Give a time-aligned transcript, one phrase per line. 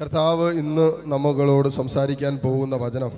[0.00, 3.12] കർത്താവ് ഇന്ന് നമ്മളോട് സംസാരിക്കാൻ പോകുന്ന വചനം.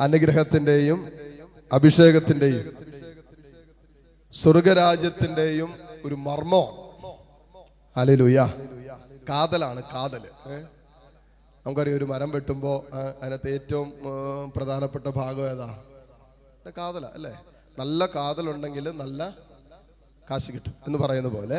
[0.00, 0.98] അനുഗ്രഹത്തിന്റെയും
[1.72, 2.64] അഭിഷേകത്തിന്റെയും
[4.34, 5.70] സ്വർഗരാജ്യത്തിന്റെയും
[6.04, 6.62] ഒരു മർമ്മോ.
[7.96, 8.38] അലലുയ
[9.28, 10.22] കാതലാണ് കാതൽ?
[11.66, 12.76] നമുക്കറിയാം ഒരു മരം വെട്ടുമ്പോൾ
[13.22, 13.92] അതിനകത്ത് ഏറ്റവും
[14.56, 15.78] പ്രധാനപ്പെട്ട ഭാഗം ഏതാ?
[16.78, 17.32] കാതല അല്ലേ?
[17.78, 19.20] നല്ല കാതലുണ്ടെങ്കിൽ നല്ല
[20.30, 21.58] കാശ് കിട്ടും എന്ന് പറയുന്ന പോലെ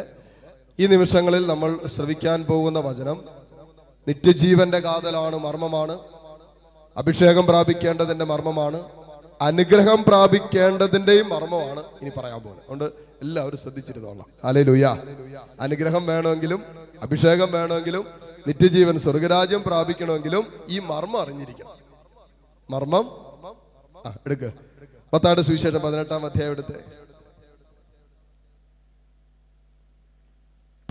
[0.79, 3.36] ഈ നിമിഷങ്ങളിൽ നമ്മൾ ശ്രവിക്കാൻ പോകുന്ന വചനം
[4.07, 5.99] നിത്യജീവന്റെ കാതലാണ് മർമ്മമാണ്.
[6.98, 8.84] അഭിഷേകം പ്രാപിക്കേണ്ടതിന്റെ മർമ്മമാണ്.
[9.41, 12.63] അനുഗ്രഹം പ്രാപിക്കേണ്ടതിന്റെയും മർമ്മമാണ് ഇനി പറയാൻ പോകുന്നത്.
[12.63, 12.85] അതുകൊണ്ട്
[13.21, 14.25] എല്ലാവരും ശ്രദ്ധിച്ചിരുന്നോളാം.
[14.43, 14.98] അലേ ലുയാ
[15.59, 16.63] അനുഗ്രഹം വേണമെങ്കിലും
[17.01, 18.05] അഭിഷേകം വേണമെങ്കിലും
[18.48, 21.70] നിത്യജീവൻ സ്വർഗരാജ്യം പ്രാപിക്കണമെങ്കിലും ഈ മർമ്മം അറിഞ്ഞിരിക്കണം.
[22.70, 23.05] മർമ്മം?
[24.07, 24.53] ആ എടുക്ക്.
[25.13, 26.84] പത്താട് സുവിശേഷം പതിനെട്ടാം അധ്യായം എടുത്ത്.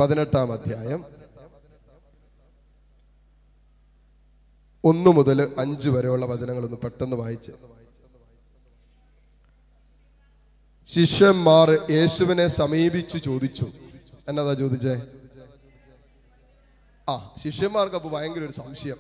[0.01, 1.16] പതിനെട്ടാം അധ്യായം.
[4.89, 7.53] ഒന്ന് മുതൽ അഞ്ച് വരെയുള്ള വചനങ്ങൾ ഒന്ന് പെട്ടെന്ന് വായിച്ച്.
[10.95, 13.67] ശിഷ്യന്മാർ യേശുവിനെ സമീപിച്ചു ചോദിച്ചു.
[14.29, 14.95] എന്നതാ ചോദിച്ചേ?
[17.09, 18.99] ആ ശിഷ്യന്മാർക്ക് അപ്പൊ ഭയങ്കര ഒരു സംശയം.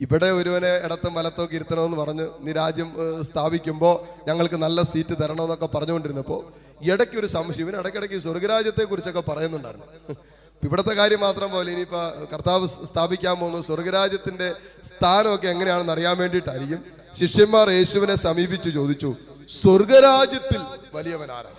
[0.00, 2.90] ഇവിടെ ഒരുവനെ ഇടത്തും വലത്തൊക്കെ ഇരുത്തണമെന്ന് പറഞ്ഞ് നീ രാജ്യം
[3.22, 7.66] സ്ഥാപിക്കുമ്പോൾ സ്ഥാപിക്കുമ്പോ ഞങ്ങൾക്ക് നല്ല സീറ്റ് തരണമെന്നൊക്കെ പറഞ്ഞുകൊണ്ടിരുന്നപ്പോ ഇടയ്ക്ക് ഒരു സംശയം.
[7.66, 10.16] ഇവന് ഇടയ്ക്കിടയ്ക്ക് സ്വർഗരാജ്യത്തെ കുറിച്ചൊക്കെ പറയുന്നുണ്ടായിരുന്നു.
[10.64, 18.14] ഇവിടുത്തെ കാര്യം മാത്രം പോലെ ഇനിയിപ്പോ കർത്താവ് സ്ഥാപിക്കാൻ പോകുന്ന സ്വർഗരാജ്യത്തിന്റെ സ്ഥാനമൊക്കെ എങ്ങനെയാണെന്ന് അറിയാൻ വേണ്ടിയിട്ടായിരിക്കും ശിഷ്യന്മാർ യേശുവിനെ
[18.14, 19.14] സമീപിച്ചു ചോദിച്ചു
[19.50, 20.60] സ്വർഗരാജ്യത്തിൽ
[20.94, 21.50] വലിയവനാരാ?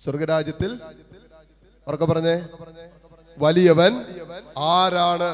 [0.00, 0.80] സ്വർഗരാജ്യത്തിൽ?
[1.88, 2.36] ഉറക്കെ പറഞ്ഞേ.
[3.38, 3.92] വലിയവൻ
[4.58, 5.30] ആരാണ്?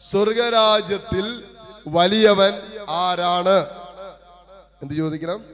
[0.00, 1.44] സ്വർഗരാജ്യത്തിൽ
[1.88, 2.52] വലിയവൻ
[2.88, 3.58] ആരാണ്?
[4.82, 5.44] എന്ത് ചോദിക്കണം?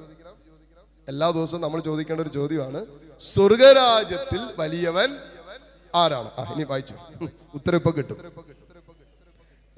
[1.08, 2.86] എല്ലാ ദിവസവും നമ്മൾ ചോദിക്കേണ്ട ഒരു ചോദ്യമാണ്
[3.20, 5.10] സ്വർഗരാജ്യത്തിൽ വലിയവൻ
[5.94, 6.30] ആരാണ്?
[6.54, 6.94] ഇനി വായിച്ചു.
[7.54, 8.18] ഉത്തരം ഇപ്പൊ കിട്ടും.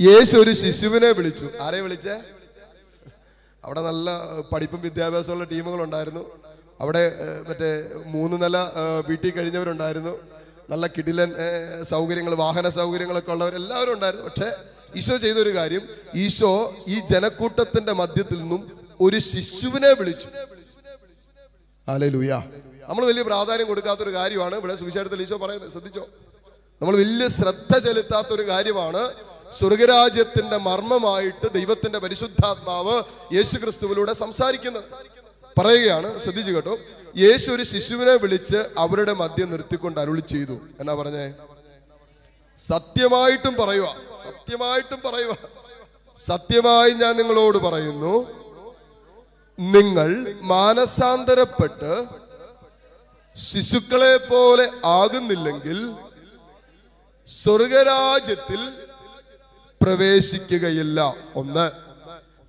[0.01, 1.47] യേശു ഒരു ശിശുവിനെ വിളിച്ചു.
[1.61, 2.17] ആരെ വിളിച്ചേ?
[3.65, 4.11] അവിടെ നല്ല
[4.53, 6.25] പഠിപ്പും വിദ്യാഭ്യാസമുള്ള ടീമുകൾ ഉണ്ടായിരുന്നു
[6.81, 7.03] അവിടെ
[7.49, 7.71] മറ്റേ
[8.06, 8.56] മൂന്ന് നില
[9.09, 10.19] വീട്ടിൽ കഴിഞ്ഞവരുണ്ടായിരുന്നു.
[10.71, 11.31] നല്ല കിടിലൻ
[11.83, 14.27] സൗകര്യങ്ങൾ വാഹന സൗകര്യങ്ങളൊക്കെ ഉള്ളവർ എല്ലാവരും ഉണ്ടായിരുന്നു.
[14.28, 14.49] പക്ഷെ
[14.97, 15.83] ഈശോ ചെയ്തൊരു കാര്യം.
[16.15, 18.62] ഈശോ ഈ ജനക്കൂട്ടത്തിന്റെ മധ്യത്തിൽ നിന്നും
[19.00, 20.28] ഒരു ശിശുവിനെ വിളിച്ചു.
[21.88, 22.43] ആലേ ലൂയ
[22.88, 24.54] നമ്മൾ വലിയ പ്രാധാന്യം കൊടുക്കാത്തൊരു കാര്യമാണ്.
[24.54, 26.04] ഇവിടെ സുവിശേഷത്തിൽ ഈശോ പറയുന്നത് ശ്രദ്ധിച്ചോ?
[26.82, 29.12] നമ്മൾ വലിയ ശ്രദ്ധ ചെലുത്താത്ത ഒരു കാര്യമാണ്
[29.53, 33.03] സ്വർഗരാജ്യത്തിന്റെ മർമ്മമായിട്ട് ദൈവത്തിന്റെ പരിശുദ്ധാത്മാവ്
[33.37, 34.84] യേശു ക്രിസ്തുവിലൂടെ സംസാരിക്കുന്നത്.
[35.59, 36.75] പറയുകയാണ് ശ്രദ്ധിച്ചു കേട്ടോ.
[37.16, 40.56] യേശു ഒരു ശിശുവിനെ വിളിച്ച് അവരുടെ മദ്യം നിർത്തിക്കൊണ്ട് അരുളി ചെയ്തു.
[40.81, 41.32] എന്നാ പറഞ്ഞേ?
[42.59, 43.88] സത്യമായിട്ടും പറയുക
[44.25, 45.34] സത്യമായിട്ടും പറയുക
[46.25, 48.15] സത്യമായി ഞാൻ നിങ്ങളോട് പറയുന്നു
[49.59, 50.09] നിങ്ങൾ
[50.41, 51.93] മാനസാന്തരപ്പെട്ട്
[53.38, 55.94] ശിശുക്കളെ പോലെ ആകുന്നില്ലെങ്കിൽ
[57.26, 58.72] സ്വർഗരാജ്യത്തിൽ
[59.82, 61.15] പ്രവേശിക്കുകയില്ല.
[61.37, 61.71] ഒന്ന്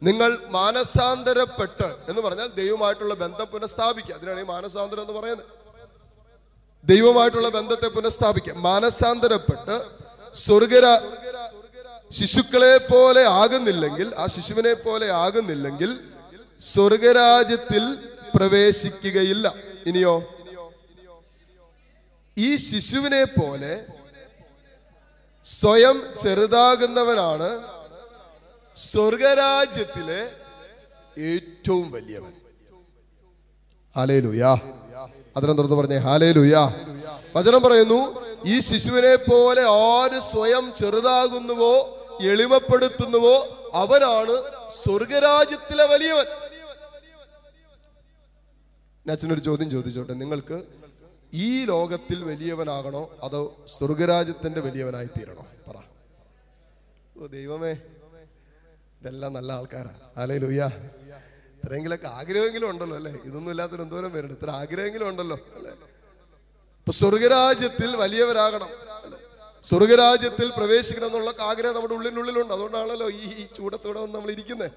[0.05, 4.15] നിങ്ങൾ മാനസാന്തരപ്പെട്ട് എന്ന് പറഞ്ഞാൽ ദൈവമായിട്ടുള്ള ബന്ധം പുനഃസ്ഥാപിക്കുക.
[4.15, 5.45] അതിനാണ് ഈ മാനസാന്തരം എന്ന് പറയുന്നത്.
[6.83, 8.53] ദൈവമായിട്ടുള്ള ബന്ധത്തെ പുനഃസ്ഥാപിക്കുക.
[8.53, 9.81] മാനസാന്തരപ്പെട്ട്
[10.33, 10.85] സ്വർഗര
[12.11, 15.99] ശിശുക്കളെ പോലെ ആകുന്നില്ലെങ്കിൽ ആ ശിശുവിനെ പോലെ ആകുന്നില്ലെങ്കിൽ
[16.61, 17.97] സ്വർഗരാജ്യത്തിൽ
[18.35, 19.53] പ്രവേശിക്കുകയില്ല.
[19.85, 20.23] ഇനിയോ
[22.39, 23.73] ഈ ശിശുവിനെ പോലെ
[25.45, 27.49] സ്വയം ചെറുതാകുന്നവനാണ്
[28.77, 30.21] സ്വർഗരാജ്യത്തിലെ
[31.31, 32.33] ഏറ്റവും വലിയവൻ.
[33.95, 34.51] ഹാലേലുയാ
[35.37, 35.99] അതിനെ തുറന്ന് പറഞ്ഞേ.
[36.07, 36.63] ഹാലേലുയാ
[37.35, 37.99] വചനം പറയുന്നു
[38.53, 39.63] ഈ ശിശുവിനെ പോലെ
[39.93, 41.73] ആര് സ്വയം ചെറുതാകുന്നുവോ
[42.31, 43.35] എളിമപ്പെടുത്തുന്നുവോ
[43.81, 44.35] അവനാണ്
[44.81, 46.27] സ്വർഗരാജ്യത്തിലെ വലിയവൻ.
[49.05, 50.13] അച്ഛനൊരു ചോദ്യം ചോദിച്ചോട്ടെ.
[50.13, 50.57] നിങ്ങൾക്ക്
[51.33, 53.19] ഈ ലോകത്തിൽ വലിയവനാകണോ?
[53.23, 55.77] അതോ സ്വർഗരാജ്യത്തിന്റെ വലിയവനായി തീരണോ പറ.
[57.21, 57.71] ഓ ദൈവമേ.
[59.01, 59.91] ഇതെല്ലാം നല്ല ആൾക്കാരാ.
[60.17, 60.71] അല്ലേ ലുയ്യ
[61.63, 63.11] ഇത്രയെങ്കിലൊക്കെ ആഗ്രഹമെങ്കിലും ഉണ്ടല്ലോ അല്ലെ?
[63.25, 64.33] ഇതൊന്നും ഇല്ലാത്തൊരു എന്തോരം പേരുണ്ട്.
[64.33, 65.71] ഇത്ര ആഗ്രഹമെങ്കിലും ഉണ്ടല്ലോ അല്ലെ?
[66.79, 68.69] ഇപ്പൊ സ്വർഗരാജ്യത്തിൽ വലിയവരാകണം?
[69.63, 72.53] സ്വർഗരാജ്യത്തിൽ പ്രവേശിക്കണം എന്നുള്ള ആഗ്രഹം നമ്മുടെ ഉള്ളിനുള്ളിലുണ്ട്.
[72.53, 74.71] അതുകൊണ്ടാണല്ലോ ഈ ചൂടത്തോടെ വന്ന് നമ്മൾ ഇരിക്കുന്നത്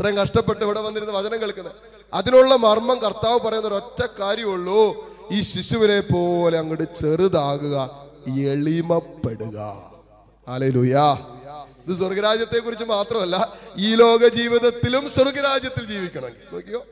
[0.00, 1.76] ഇത്രയും കഷ്ടപ്പെട്ട് ഇവിടെ വന്നിരുന്ന് വചനം കേൾക്കുന്നത്
[2.14, 7.76] അതിനുള്ള മർമ്മം കർത്താവ് പറയുന്ന ഒരൊറ്റ കാര്യമുള്ളൂ ഈ ശിശുവിനെ പോലെ അങ്ങോട്ട് ചെറുതാകുക
[8.40, 9.58] എളിമപ്പെടുക.
[10.48, 11.06] ആലയിലൂയാ
[11.86, 13.36] ഇത് സ്വർഗരാജ്യത്തെ കുറിച്ച് മാത്രമല്ല
[13.78, 16.86] ഈ ലോക ജീവിതത്തിലും സ്വർഗരാജ്യത്തിൽ ജീവിക്കണമെങ്കിൽ നോക്കിയോ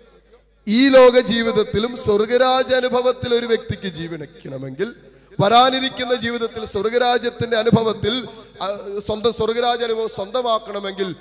[0.69, 4.95] ഈ ലോക ജീവിതത്തിലും സ്വർഗരാജ അനുഭവത്തിൽ ഒരു വ്യക്തിക്ക് ജീവിക്കണമെങ്കിൽ
[5.41, 8.29] വരാനിരിക്കുന്ന ജീവിതത്തിൽ സ്വർഗരാജ്യത്തിന്റെ അനുഭവത്തിൽ
[8.99, 11.15] സ്വന്തം സ്വർഗരാജ അനുഭവം സ്വന്തമാക്കണമെങ്കിൽ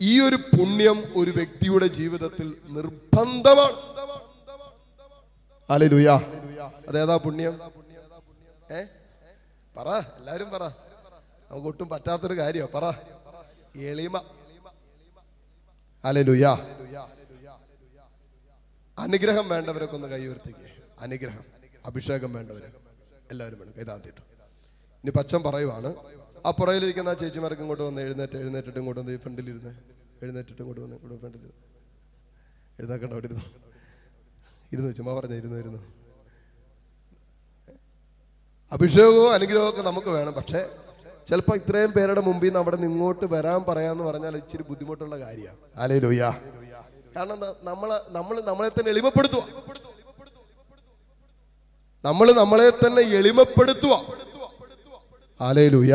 [0.00, 3.76] ഈ ഒരു പുണ്യം ഒരു വ്യക്തിയുടെ ജീവിതത്തിൽ നിർബന്ധമാണ്.
[5.68, 6.08] അലലുയ
[6.88, 7.54] അതേതാ പുണ്യം?
[8.70, 8.80] ഏ?
[9.76, 9.88] പറ
[10.18, 10.64] എല്ലാരും പറ.
[11.50, 12.84] നമുക്ക് ഒട്ടും പറ്റാത്തൊരു കാര്യോ പറ.
[13.76, 14.16] എളിമ.
[16.04, 16.46] ഹല്ലേലൂയ
[18.98, 20.68] അനുഗ്രഹം വേണ്ടവരൊക്കെ ഒന്ന് കൈ ഉയർത്തിക്കേ
[21.00, 21.44] അനുഗ്രഹം.
[21.86, 22.68] അഭിഷേകം വേണ്ടവര്.
[23.30, 23.72] എല്ലാവരും വേണം.
[23.78, 24.22] കൈതാന്തിട്ടു
[25.04, 25.88] ഇനി പച്ചൻ പറയുവാണ്.
[26.46, 29.72] ആ പുറയിലിരിക്കുന്ന ആ ചേച്ചിമാർക്ക് ഇങ്ങോട്ട് വന്ന് എഴുന്നേറ്റ് എഴുന്നേറ്റിട്ട് ഇങ്ങോട്ട് വന്ന് ഫ്രണ്ടിലിരുന്ന്
[30.22, 31.44] എഴുന്നേറ്റിട്ട് ഇങ്ങോട്ട് വന്ന് ഇങ്ങോട്ട് ഫ്രണ്ടിൽ
[32.78, 33.46] എഴുന്നേക്കണ്ട അവിടെ ഇരുന്നു.
[34.74, 35.80] ഇരുന്നു ചുമ്മാ പറഞ്ഞ ഇരുന്നു ഇരുന്നു.
[38.72, 40.60] അഭിഷേകവും അനുഗ്രഹവും ഒക്കെ നമുക്ക് വേണം പക്ഷേ
[41.28, 45.98] ചിലപ്പോൾ ഇത്രയും പേരുടെ മുമ്പിൽ നിന്ന് അവിടെ നിന്ന് ഇങ്ങോട്ട് വരാൻ പറയാന്ന് പറഞ്ഞാൽ ഇച്ചിരി ബുദ്ധിമുട്ടുള്ള കാര്യമാണ് ആലേ
[46.04, 46.24] ലോയ്യ
[47.16, 49.42] കാരണം എന്താ നമ്മളെ നമ്മൾ നമ്മളെ തന്നെ എളിമപ്പെടുത്തുക.
[52.04, 53.94] നമ്മൾ നമ്മളെ തന്നെ എളിമപ്പെടുത്തുക.
[55.40, 55.94] ഹാലേ ലൂയ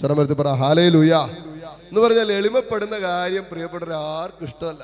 [0.00, 1.14] ശ്രമത്തിൽ പറ ഹാലേ ലൂയ
[1.88, 4.82] എന്ന് പറഞ്ഞാൽ എളിമപ്പെടുന്ന കാര്യം പ്രിയപ്പെട്ടവർ ആർക്കും ഇഷ്ടമല്ല.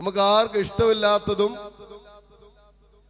[0.00, 1.52] നമുക്ക് ആർക്കും ഇഷ്ടമില്ലാത്തതും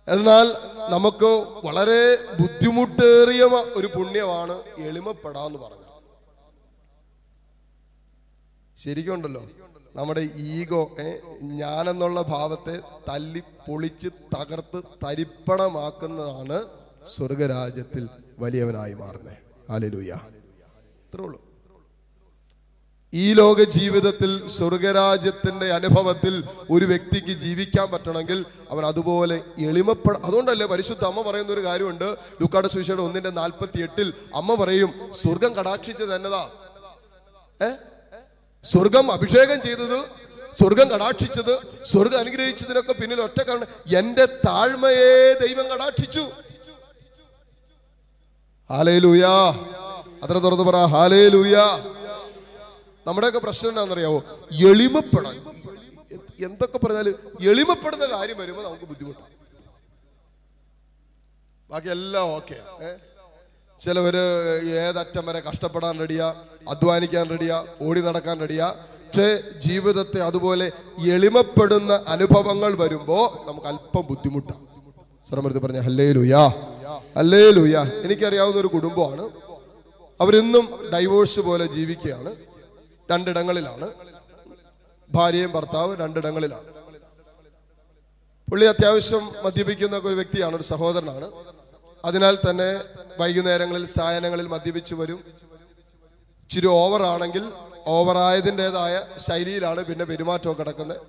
[0.08, 0.46] എന്നാൽ
[0.94, 1.30] നമുക്ക്
[1.66, 2.02] വളരെ
[2.40, 3.42] ബുദ്ധിമുട്ടേറിയ
[3.78, 4.56] ഒരു പുണ്യമാണ്
[4.88, 5.86] എളിമപ്പെടാ എന്ന് ശരിക്കും
[8.78, 9.42] ശരിക്കുണ്ടല്ലോ.
[9.96, 10.82] നമ്മുടെ ഈഗോ
[11.60, 12.76] ഞാനെന്നുള്ള ഭാവത്തെ
[13.08, 16.58] തല്ലി പൊളിച്ച് തകർത്ത് തരിപ്പണമാക്കുന്നതാണ്
[17.14, 18.08] സ്വർഗരാജ്യത്തിൽ
[18.38, 19.38] വലിയവനായി മാറുന്നത്.
[19.70, 20.12] ആലലൂയ
[21.06, 21.38] ഇത്രേ ഉള്ളൂ.
[23.12, 26.34] ഈ ലോക ജീവിതത്തിൽ സ്വർഗരാജ്യത്തിന്റെ അനുഭവത്തിൽ
[26.70, 28.38] ഒരു വ്യക്തിക്ക് ജീവിക്കാൻ പറ്റണമെങ്കിൽ
[28.70, 32.04] അവൻ അതുപോലെ എളിമപ്പെട അതുകൊണ്ടല്ലേ പരിശുദ്ധ അമ്മ പറയുന്ന ഒരു കാര്യമുണ്ട്.
[32.42, 36.42] ലുക്കാട് സുവിശേഷം ഒന്നിന്റെ നാൽപ്പത്തി എട്ടിൽ അമ്മ പറയും സ്വർഗം കടാക്ഷിച്ചത് എന്നതാ?
[37.60, 37.70] ഏ?
[38.64, 39.98] സ്വർഗം അഭിഷേകം ചെയ്തത്
[40.58, 41.54] സ്വർഗം കടാക്ഷിച്ചത്
[41.84, 43.68] സ്വർഗം അനുഗ്രഹിച്ചതിനൊക്കെ പിന്നിൽ ഒറ്റ കാരണം
[43.98, 46.24] എന്റെ താഴ്മയെ ദൈവം കടാക്ഷിച്ചു.
[48.70, 49.34] ഹാലേ ലൂയാ
[50.22, 51.64] അത്ര തുറന്നു പറ ഹാലേ ലൂയാ
[53.06, 54.20] നമ്മുടെയൊക്കെ പ്രശ്നം എന്താണെന്നറിയാവോ?
[54.70, 55.36] എളിമപ്പെടാൻ.
[56.48, 57.08] എന്തൊക്കെ പറഞ്ഞാൽ
[57.50, 59.34] എളിമപ്പെടുന്ന കാര്യം വരുമ്പോൾ നമുക്ക് ബുദ്ധിമുട്ടാണ്
[61.70, 62.58] ബാക്കി എല്ലാം ഓക്കെ.
[63.80, 64.22] ചിലവര്
[64.84, 66.26] ഏതറ്റം വരെ കഷ്ടപ്പെടാൻ റെഡിയാ
[66.68, 68.66] അധ്വാനിക്കാൻ റെഡിയാ ഓടി നടക്കാൻ റെഡിയാ.
[69.04, 69.28] പക്ഷേ
[69.66, 70.66] ജീവിതത്തെ അതുപോലെ
[71.14, 74.66] എളിമപ്പെടുന്ന അനുഭവങ്ങൾ വരുമ്പോ നമുക്ക് അല്പം ബുദ്ധിമുട്ടാണ്
[75.30, 76.42] ശ്രമത്തിൽ പറഞ്ഞ ഹല്ലേ ലുയാ
[77.16, 79.24] ഹല്ലേ ലുയാ എനിക്കറിയാവുന്ന ഒരു കുടുംബമാണ്.
[80.20, 82.30] അവരിന്നും ഡൈവോഴ്സ് പോലെ ജീവിക്കുകയാണ്.
[83.10, 83.88] രണ്ടിടങ്ങളിലാണ്.
[85.10, 86.66] ഭാര്യയും ഭർത്താവ് രണ്ടിടങ്ങളിലാണ്.
[88.48, 91.26] പുള്ളി അത്യാവശ്യം മദ്യപിക്കുന്ന ഒരു വ്യക്തിയാണ് ഒരു സഹോദരനാണ്.
[92.04, 92.68] അതിനാൽ തന്നെ
[93.20, 95.20] വൈകുന്നേരങ്ങളിൽ സായനങ്ങളിൽ മദ്യപിച്ചു വരും.
[96.42, 97.44] ഇച്ചിരി ഓവർ ആണെങ്കിൽ
[97.96, 98.94] ഓവറായതിന്റെതായ
[99.26, 101.00] ശൈലിയിലാണ് പിന്നെ പെരുമാറ്റവും കിടക്കുന്നത്.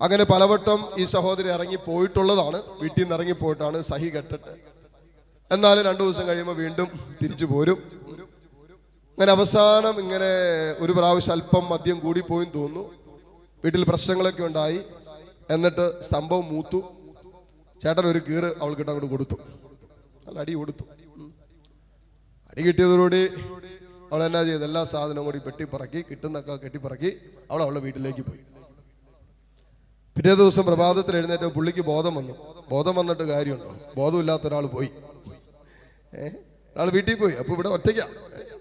[0.00, 2.58] അങ്ങനെ പലവട്ടം ഈ സഹോദരി ഇറങ്ങി പോയിട്ടുള്ളതാണ്.
[2.80, 4.52] വീട്ടിൽ നിന്ന് ഇറങ്ങി പോയിട്ടാണ് സഹി കെട്ടിട്ട്.
[5.50, 6.88] എന്നാലും രണ്ടു ദിവസം കഴിയുമ്പോൾ വീണ്ടും
[7.22, 7.78] തിരിച്ചു പോരും.
[9.18, 10.28] അങ്ങനെ അവസാനം ഇങ്ങനെ
[10.78, 12.90] ഒരു പ്രാവശ്യം അല്പം മദ്യം കൂടിപ്പോയും തോന്നുന്നു.
[13.64, 14.80] വീട്ടിൽ പ്രശ്നങ്ങളൊക്കെ ഉണ്ടായി.
[15.50, 16.82] എന്നിട്ട് സംഭവം മൂത്തു.
[17.82, 19.34] ചേട്ടൻ ഒരു കീറ് അവൾക്കിട്ട് അങ്ങോട്ട് കൊടുത്തു.
[20.26, 20.84] നല്ല അടി കൊടുത്തു.
[22.50, 23.30] അടി കിട്ടിയതോടുകൂടി
[24.12, 24.64] അവൾ എന്നാ ചെയ്ത്?
[24.64, 27.20] എല്ലാ സാധനവും കൂടി വെട്ടിപ്പറക്കി കിട്ടുന്നൊക്കെ കെട്ടിപ്പറക്കി
[27.50, 28.40] അവൾ അവളുടെ വീട്ടിലേക്ക് പോയി.
[30.16, 32.34] പിറ്റേ ദിവസം പ്രഭാതത്തിൽ എഴുന്നേറ്റ് പുള്ളിക്ക് ബോധം വന്നു.
[32.70, 33.76] ബോധം വന്നിട്ട് കാര്യമുണ്ടോ?
[33.96, 34.90] ബോധമില്ലാത്ത ഒരാൾ പോയി.
[36.14, 36.32] ഏഹ്
[36.74, 37.32] ഒരാൾ വീട്ടിൽ പോയി.
[37.32, 38.06] അപ്പൊ ഇവിടെ ഒറ്റയ്ക്കാ.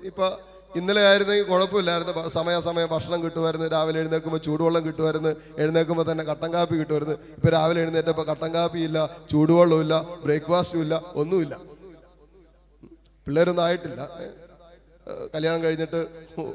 [0.04, 0.28] ഇപ്പൊ
[0.76, 2.30] ഇന്നലെ ആയിരുന്നെങ്കിൽ കുഴപ്പമില്ലായിരുന്നു.
[2.30, 3.68] സമയാസമയം ഭക്ഷണം കിട്ടുമായിരുന്നു.
[3.68, 5.30] രാവിലെ എഴുന്നേൽക്കുമ്പോൾ ചൂടുവെള്ളം കിട്ടുമായിരുന്നു.
[5.58, 7.16] എഴുന്നേൽക്കുമ്പോൾ തന്നെ കട്ടൻ കാപ്പി കിട്ടുമായിരുന്നു.
[7.38, 8.98] ഇപ്പൊ രാവിലെ എഴുന്നേറ്റപ്പോൾ കട്ടൻ കാപ്പി ഇല്ല
[9.32, 9.96] ചൂടുവെള്ളവും ഇല്ല
[10.26, 11.58] ബ്രേക്ക്ഫാസ്റ്റും ഇല്ല ഒന്നുമില്ല.
[13.28, 14.10] പിള്ളേരൊന്നും ആയിട്ടില്ല.
[15.36, 16.08] കല്യാണം കഴിഞ്ഞിട്ട്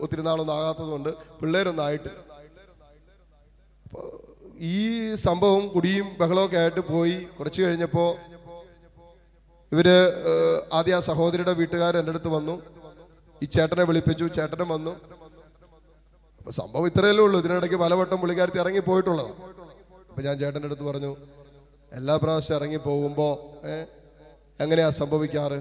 [0.04, 1.08] ഒത്തിരി നാളൊന്നും ആകാത്തത് കൊണ്ട്
[1.40, 2.18] പിള്ളേരൊന്നും ആയിട്ടില്ല.
[4.60, 7.16] ഈ സംഭവം കുടിയും ബഹളമൊക്കെ ആയിട്ട് പോയി.
[7.38, 8.16] കുറച്ച് കഴിഞ്ഞപ്പോൾ
[9.72, 9.88] ഇവർ
[10.72, 12.62] ആദ്യം ആ സഹോദരിയുടെ വീട്ടുകാർ എന്റെ അടുത്ത് വന്നു.
[13.42, 14.92] ഈ ചേട്ടനെ വിളിപ്പിച്ചു ചേട്ടനും വന്നു.
[16.40, 17.38] അപ്പൊ സംഭവം ഇത്രയല്ലേ ഉള്ളൂ.
[17.42, 19.34] ഇതിനിടയ്ക്ക് പലവട്ടം പുള്ളിക്കാരത്തി ഇറങ്ങി പോയിട്ടുള്ളതാണ്.
[20.10, 21.12] അപ്പൊ ഞാൻ ചേട്ടന്റെ അടുത്ത് പറഞ്ഞു
[21.92, 23.26] എല്ലാ പ്രാവശ്യം ഇറങ്ങി പോകുമ്പോ
[23.72, 23.86] ഏഹ്
[24.60, 25.58] എങ്ങനെയാ സംഭവിക്കാറ്?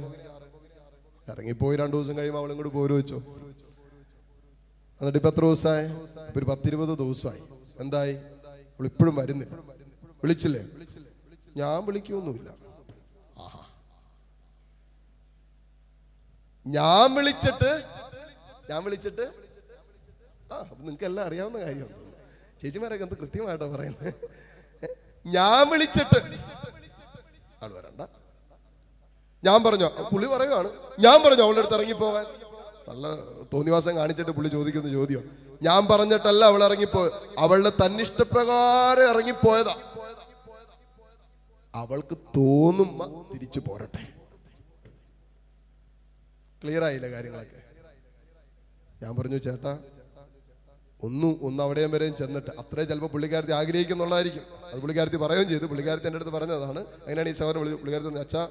[1.27, 3.17] ഇറങ്ങിപ്പോയി രണ്ടു ദിവസം കഴിയുമ്പോൾ അവളും കൂടി പോരു വെച്ചു.
[5.01, 5.85] എന്നിട്ട് ഇപ്പൊ എത്ര ദിവസമായി
[6.27, 7.41] ഇപ്പൊ ഒരു പത്തിരുപത് ദിവസമായി.
[7.79, 8.15] എന്തായി?
[8.79, 9.55] അവൾ ഇപ്പോഴും വരുന്നില്ല.
[10.23, 10.63] വിളിച്ചില്ലേ?
[11.57, 12.49] ഞാൻ വിളിക്കൊന്നുമില്ല
[13.45, 13.61] ആഹാ.
[16.65, 17.83] ഞാൻ വിളിച്ചിട്ട്
[18.69, 19.25] ഞാൻ വിളിച്ചിട്ട്.
[20.53, 22.11] ആ നിങ്ങൾക്ക് എല്ലാം അറിയാവുന്ന കാര്യമാണ്
[22.61, 24.13] ചേച്ചിമാരൊക്കെ എന്ത് കൃത്യമായിട്ടോ പറയുന്നത്
[25.25, 26.19] ഞാൻ വിളിച്ചിട്ട്.
[27.63, 28.01] ആൾ വരണ്ട.
[29.43, 30.69] ഞാൻ പറഞ്ഞു പുള്ളി പറയുവാണ്.
[30.99, 32.25] ഞാൻ പറഞ്ഞു അവളുടെ അടുത്ത് ഇറങ്ങിപ്പോവാൻ.
[32.89, 33.07] നല്ല
[33.53, 35.23] തോന്നിവാസം കാണിച്ചിട്ട് പുള്ളി ചോദിക്കുന്ന ചോദ്യം.
[35.61, 37.01] ഞാൻ പറഞ്ഞിട്ടല്ല അവൾ ഇറങ്ങിപ്പോ
[37.37, 39.75] അവളുടെ തന്നിഷ്ടപ്രകാരം ഇറങ്ങിപ്പോയതാ.
[41.75, 44.20] അവൾക്ക് തോന്നുമ്പോ തിരിച്ചു പോരട്ടെ.
[46.63, 47.61] ക്ലിയർ ആയില്ല കാര്യങ്ങളൊക്കെ?
[49.03, 49.77] ഞാൻ പറഞ്ഞു ചേട്ടാ
[51.03, 54.43] ഒന്നും ഒന്ന് അവിടെയും വരെയും ചെന്നിട്ട് അത്രേ ചിലപ്പോൾ പുള്ളിക്കാരത്തി ആഗ്രഹിക്കുന്നുള്ളതായിരിക്കും.
[54.65, 55.65] അത് പുള്ളിക്കാരത്തി പറയുകയും ചെയ്തു.
[55.65, 56.79] പുള്ളിക്കാരത്തി എന്റെ അടുത്ത് പറഞ്ഞതാണ്.
[56.79, 58.43] അങ്ങനെയാണ് ഈ സഹോദരൻ വിളിച്ചു പുള്ളിക്കാരത്തി പറഞ്ഞു അച്ഛാ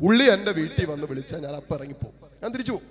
[0.00, 2.86] പുള്ളി എന്റെ വീട്ടിൽ വന്ന് വിളിച്ചാൽ ഞാൻ അപ്പം ഇറങ്ങിപ്പോവും ഞാൻ തിരിച്ചു പോകും.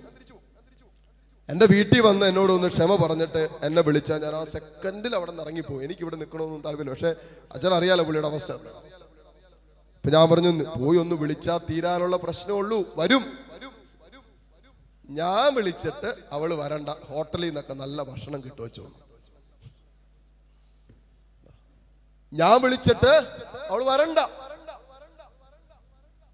[1.48, 5.84] എന്റെ വീട്ടിൽ വന്ന് എന്നോട് ഒന്ന് ക്ഷമ പറഞ്ഞിട്ട് എന്നെ വിളിച്ചാൽ ഞാൻ ആ സെക്കൻഡിൽ അവിടെ നിന്ന് ഇറങ്ങിപ്പോവും
[5.84, 6.94] എനിക്ക് ഇവിടെ നിൽക്കണമെന്നും താല്പര്യമില്ല.
[6.94, 7.12] പക്ഷേ
[7.54, 8.52] അച്ഛൻ അറിയാലോ പുള്ളിയുടെ അവസ്ഥ.
[9.96, 13.24] അപ്പം ഞാൻ പറഞ്ഞു പോയി ഒന്ന് വിളിച്ചാൽ തീരാനുള്ള പ്രശ്നമുള്ളൂ വരും.
[15.08, 16.88] ഞാൻ വിളിച്ചിട്ട് അവൾ വരണ്ട.
[16.88, 18.98] ഹോട്ടലിൽ നിന്നൊക്കെ നല്ല ഭക്ഷണം കിട്ടുമോ ചോന്നു
[22.32, 23.12] ഞാൻ വിളിച്ചിട്ട്
[23.70, 24.18] അവൾ വരണ്ട.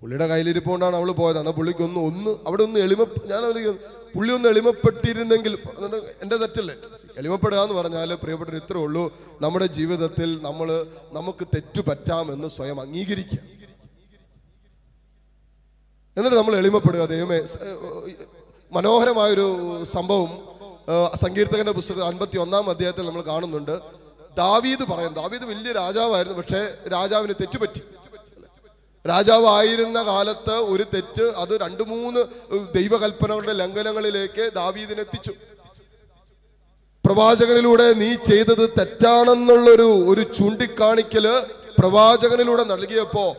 [0.02, 1.38] പുള്ളിയുടെ കയ്യിലിരിപ്പോണ്ടാണ് അവൾ പോയത്.
[1.38, 3.42] എന്നാ പുള്ളിക്ക് ഒന്ന് ഒന്ന് അവിടെ ഒന്ന് എളിമ ഞാൻ
[4.14, 5.58] പുള്ളി ഒന്ന് എളിമപ്പെട്ടിരുന്നെങ്കിൽ
[6.22, 6.74] എന്റെ തെറ്റല്ലേ?
[7.18, 9.04] എളിമപ്പെടുക എന്ന് പറഞ്ഞാൽ പ്രിയപ്പെട്ടവർ ഇത്രേ ഉള്ളൂ.
[9.40, 13.38] നമ്മുടെ ജീവിതത്തിൽ നമ്മൾ നമുക്ക് തെറ്റു പറ്റാമെന്ന് സ്വയം അംഗീകരിക്കുക.
[16.16, 17.04] എന്നിട്ട് നമ്മൾ എളിമപ്പെടുക.
[17.04, 17.40] ദൈവമേ
[18.72, 19.46] മനോഹരമായൊരു
[19.84, 20.30] സംഭവം
[21.14, 23.80] സങ്കീർത്തകന്റെ പുസ്തകം അൻപത്തി ഒന്നാം അധ്യായത്തിൽ നമ്മൾ കാണുന്നുണ്ട്.
[24.36, 26.60] ദാവീദ് പറയുന്നു ദാവീദ് വലിയ രാജാവായിരുന്നു പക്ഷേ
[26.92, 27.82] രാജാവിന് തെറ്റുപറ്റി.
[29.08, 32.20] രാജാവായിരുന്ന കാലത്ത് ഒരു തെറ്റ് അത് രണ്ടു മൂന്ന്
[32.76, 35.32] ദൈവകൽപ്പനകളുടെ ലംഘനങ്ങളിലേക്ക് ദാവീദിനെത്തിച്ചു.
[37.04, 41.26] പ്രവാചകനിലൂടെ നീ ചെയ്തത് തെറ്റാണെന്നുള്ളൊരു ഒരു ചൂണ്ടിക്കാണിക്കൽ
[41.78, 43.36] പ്രവാചകനിലൂടെ നൽകിയപ്പോ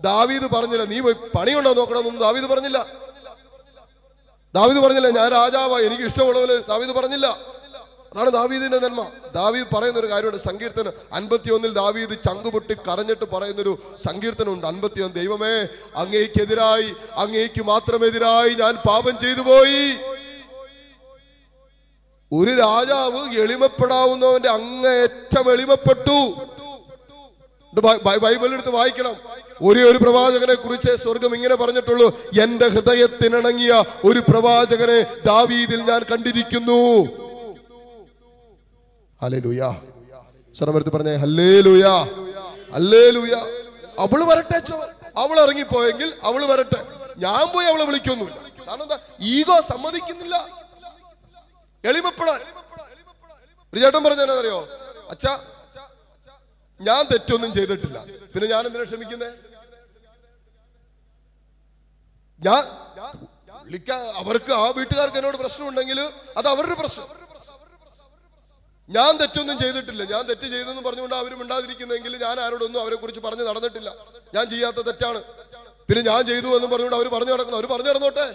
[0.00, 1.00] ദാവീദ് പറഞ്ഞില്ല നീ
[1.38, 3.01] പണിയുണ്ടോ നോക്കണമെന്നൊന്നും ദാവീദ് പറഞ്ഞില്ല.
[4.54, 7.26] ദാവീദ് പറഞ്ഞില്ല ഞാൻ രാജാവാ എനിക്ക് ഇഷ്ടമുള്ള പോലെ ദാവീദ് പറഞ്ഞില്ല.
[7.26, 9.10] അതാണ് ദാവീദിന്റെ നന്മ.
[9.34, 14.66] ദാവീദ് പറയുന്ന ഒരു കാര്യമുണ്ട് സങ്കീർത്തനം അൻപത്തിയൊന്നിൽ ദാവീദ് ചങ്കുപൊട്ടി കരഞ്ഞിട്ട് പറയുന്നൊരു സങ്കീർത്തനമുണ്ട്.
[14.66, 15.66] അൻപത്തിയൊന്ന് ദൈവമേ
[15.96, 19.96] അങ്ങേക്കെതിരായി അങ്ങേക്ക് മാത്രമെതിരായി ഞാൻ പാപം ചെയ്തു പോയി.
[22.32, 26.18] ഒരു രാജാവ് എളിമപ്പെടാവുന്നവന്റെ അങ്ങേറ്റം എളിമപ്പെട്ടു.
[28.02, 29.16] ബൈബിളെടുത്ത് വായിക്കണം.
[29.62, 32.20] ഒരേ ഒരു പ്രവാചകനെ കുറിച്ച് സ്വർഗം ഇങ്ങനെ പറഞ്ഞിട്ടുള്ളൂ.
[32.42, 37.06] എന്റെ ഹൃദയത്തിനിണങ്ങിയ ഒരു പ്രവാചകനെ ദാവീദിൽ ഞാൻ കണ്ടിരിക്കുന്നു.
[39.22, 39.60] പറഞ്ഞേ
[40.54, 41.84] സ്വരമെടുത്ത് പറഞ്ഞേ ഹല്ലേലൂയ.
[42.74, 43.34] ഹല്ലേലൂയ.
[43.98, 44.60] അവൾ വരട്ടെ
[45.16, 46.84] അവൾ ഇറങ്ങിപ്പോയെങ്കിൽ അവൾ വരട്ടെ.
[47.16, 48.66] ഞാൻ പോയി അവളെ വിളിക്കൊന്നുമില്ല.
[48.66, 48.98] കാരണം എന്താ?
[49.20, 50.48] ഈഗോ സമ്മതിക്കുന്നില്ല.
[51.84, 52.40] എളിമപ്പെടാൻ.
[53.80, 54.68] ചേട്ടൻ പറഞ്ഞോ
[55.10, 55.38] അച്ഛാ
[56.80, 58.04] ഞാൻ തെറ്റൊന്നും ചെയ്തിട്ടില്ല.
[58.34, 59.51] പിന്നെ ഞാൻ എന്തിനാ ക്ഷമിക്കുന്നേ?
[62.46, 62.62] ഞാൻ
[63.66, 65.98] വിളിക്കാ അവർക്ക് ആ വീട്ടുകാർക്ക് എന്നോട് പ്രശ്നമുണ്ടെങ്കിൽ
[66.38, 67.08] അത് അവരുടെ പ്രശ്നം.
[68.88, 70.02] ഞാൻ തെറ്റൊന്നും ചെയ്തിട്ടില്ല.
[70.12, 73.90] ഞാൻ തെറ്റ് ചെയ്തെന്ന് പറഞ്ഞുകൊണ്ട് അവരും മിണ്ടാതിരിക്കുന്നെങ്കിൽ ഞാൻ ആരോടൊന്നും അവരെ കുറിച്ച് പറഞ്ഞു നടന്നിട്ടില്ല.
[74.34, 75.20] ഞാൻ ചെയ്യാത്ത തെറ്റാണ്.
[75.88, 78.26] പിന്നെ ഞാൻ ചെയ്തു എന്ന് പറഞ്ഞുകൊണ്ട് അവർ പറഞ്ഞു നടക്കണം അവർ പറഞ്ഞു നടന്നോട്ടെ.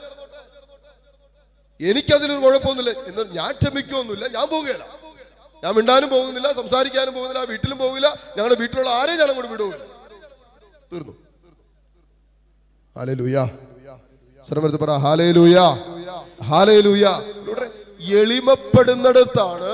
[1.80, 2.92] എനിക്കതിലൊരു കുഴപ്പമൊന്നുമില്ല.
[3.10, 4.86] എന്ന് ഞാൻ ക്ഷമിക്കൊന്നുമില്ല ഞാൻ പോവുകയില്ല.
[5.64, 9.86] ഞാൻ മിണ്ടാനും പോകുന്നില്ല സംസാരിക്കാനും പോകുന്നില്ല വീട്ടിലും പോകില്ല ഞങ്ങളുടെ വീട്ടിലുള്ള ആരെയും ഞാൻ അങ്ങോട്ട് വിടുകയില്ല.
[10.92, 11.14] തീർന്നു.
[12.96, 13.38] അല്ലെ ലൂയ
[14.48, 15.58] സ്വരമെടുത്ത് പറ ഹാലയിലൂയ
[16.44, 17.06] ഹാലയിലൂയ
[18.22, 19.72] എളിമപ്പെടുന്നിടത്താണ്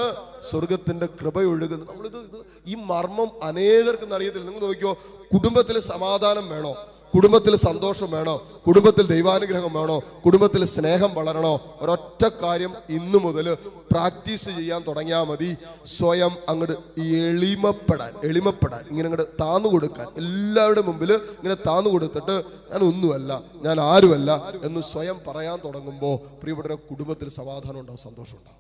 [0.50, 1.90] സ്വർഗത്തിന്റെ കൃപ ഒഴുകുന്നത്.
[1.90, 2.20] നമ്മളിത്
[2.68, 4.46] ഈ മർമ്മം അനേകർക്കും അറിയത്തില്ല.
[4.46, 4.94] നിങ്ങൾ നോക്കിയോ
[5.34, 6.74] കുടുംബത്തിൽ സമാധാനം വേണോ?
[7.16, 8.36] കുടുംബത്തിൽ സന്തോഷം വേണോ?
[8.68, 9.98] കുടുംബത്തിൽ ദൈവാനുഗ്രഹം വേണോ?
[10.26, 11.54] കുടുംബത്തിൽ സ്നേഹം വളരണോ?
[11.82, 13.48] ഒരൊറ്റ കാര്യം ഇന്നു മുതൽ
[13.92, 15.50] പ്രാക്ടീസ് ചെയ്യാൻ തുടങ്ങിയാൽ മതി.
[15.86, 20.08] സ്വയം അങ്ങോട്ട് എളിമപ്പെടാൻ എളിമപ്പെടാൻ ഇങ്ങനെ അങ്ങോട്ട് താന്നു കൊടുക്കാൻ.
[20.18, 22.36] എല്ലാവരുടെ മുമ്പിൽ ഇങ്ങനെ താന്നു കൊടുത്തിട്ട്
[22.72, 23.32] ഞാൻ ഒന്നുമല്ല
[23.66, 24.32] ഞാൻ ആരുമല്ല
[24.64, 28.60] എന്ന് സ്വയം പറയാൻ തുടങ്ങുമ്പോൾ പ്രിയപ്പെട്ട കുടുംബത്തിൽ സമാധാനം ഉണ്ടാവും സന്തോഷം ഉണ്ടാവും.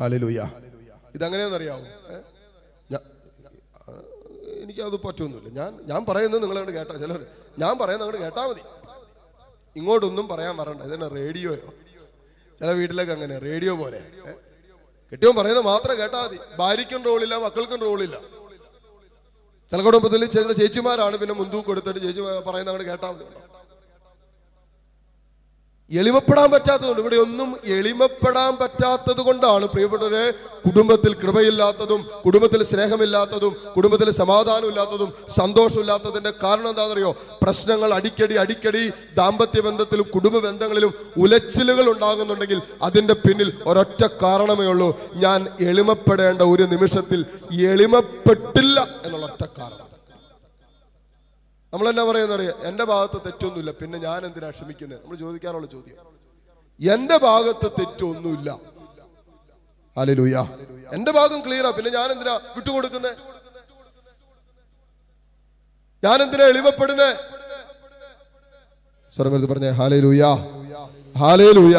[0.00, 0.40] ഹല്ലേലൂയ.
[1.14, 1.84] ഇതെങ്ങനെയാണെന്നറിയാവോ?
[4.64, 5.48] എനിക്കത് പറ്റൊന്നുമില്ല.
[5.58, 7.20] ഞാൻ ഞാൻ പറയുന്നത് നിങ്ങളോട് കേട്ടാ ചിലർ
[7.62, 8.62] ഞാൻ പറയുന്നത് അങ്ങോട്ട് കേട്ടാ മതി.
[9.78, 11.68] ഇങ്ങോട്ടൊന്നും പറയാൻ വരണ്ട ഇതന്നെ റേഡിയോയോ?
[12.58, 14.00] ചില വീട്ടിലൊക്കെ അങ്ങനെ റേഡിയോ പോലെ?
[15.12, 16.38] കെട്ടിയവൻ പറയുന്നത് മാത്രം കേട്ടാ മതി.
[16.60, 18.16] ഭാര്യയ്ക്കും റോളില്ല മക്കൾക്കും റോളില്ല.
[19.72, 23.24] ചില കുടുംബത്തിൽ ചില ചേച്ചിമാരാണ് പിന്നെ മുൻതൂക്കം എടുത്തിട്ട് ചേച്ചി പറയുന്നത് അങ്ങോട്ട് കേട്ടാ മതി.
[25.96, 30.24] എളിമപ്പെടാൻ പറ്റാത്തതുകൊണ്ട് ഇവിടെ ഒന്നും എളിമപ്പെടാൻ പറ്റാത്തത് കൊണ്ടാണ് പ്രിയപ്പെട്ടവരെ
[30.66, 37.10] കുടുംബത്തിൽ കൃപയില്ലാത്തതും കുടുംബത്തിൽ സ്നേഹമില്ലാത്തതും കുടുംബത്തിൽ സമാധാനമില്ലാത്തതും സന്തോഷമില്ലാത്തതിന്റെ കാരണം എന്താണെന്നറിയോ?
[37.42, 38.82] പ്രശ്നങ്ങൾ അടിക്കടി അടിക്കടി
[39.16, 44.90] ദാമ്പത്യ ബന്ധത്തിലും കുടുംബ ബന്ധങ്ങളിലും ഉലച്ചിലുകൾ ഉണ്ടാകുന്നുണ്ടെങ്കിൽ അതിന്റെ പിന്നിൽ ഒരൊറ്റ കാരണമേ ഉള്ളൂ.
[45.16, 47.20] ഞാൻ എളിമപ്പെടേണ്ട ഒരു നിമിഷത്തിൽ
[47.72, 49.83] എളിമപ്പെട്ടില്ല എന്നുള്ള ഒറ്റ കാരണം.
[51.74, 52.56] നമ്മൾ എന്നാ പറയുന്ന അറിയാം?
[52.68, 53.70] എന്റെ ഭാഗത്ത് തെറ്റൊന്നുമില്ല.
[53.70, 55.96] പിന്നെ ഞാൻ എന്തിനാ ക്ഷമിക്കുന്നത് നമ്മൾ ചോദിക്കാറുള്ള ചോദ്യം.
[56.80, 58.50] എന്റെ ഭാഗത്ത് തെറ്റൊന്നുമില്ല.
[59.96, 60.36] അലലൂയ
[60.96, 63.16] എന്റെ ഭാഗം ക്ലിയറാ പിന്നെ ഞാൻ എന്തിനാ വിട്ടുകൊടുക്കുന്നത്
[66.02, 67.10] ഞാൻ എന്തിനാ എളിമപ്പെടുന്നേ?
[69.12, 70.22] സ്വർഗത്ത് പറഞ്ഞേ ഹാലേ ലൂയ
[71.18, 71.76] ഹാലേ ലൂയ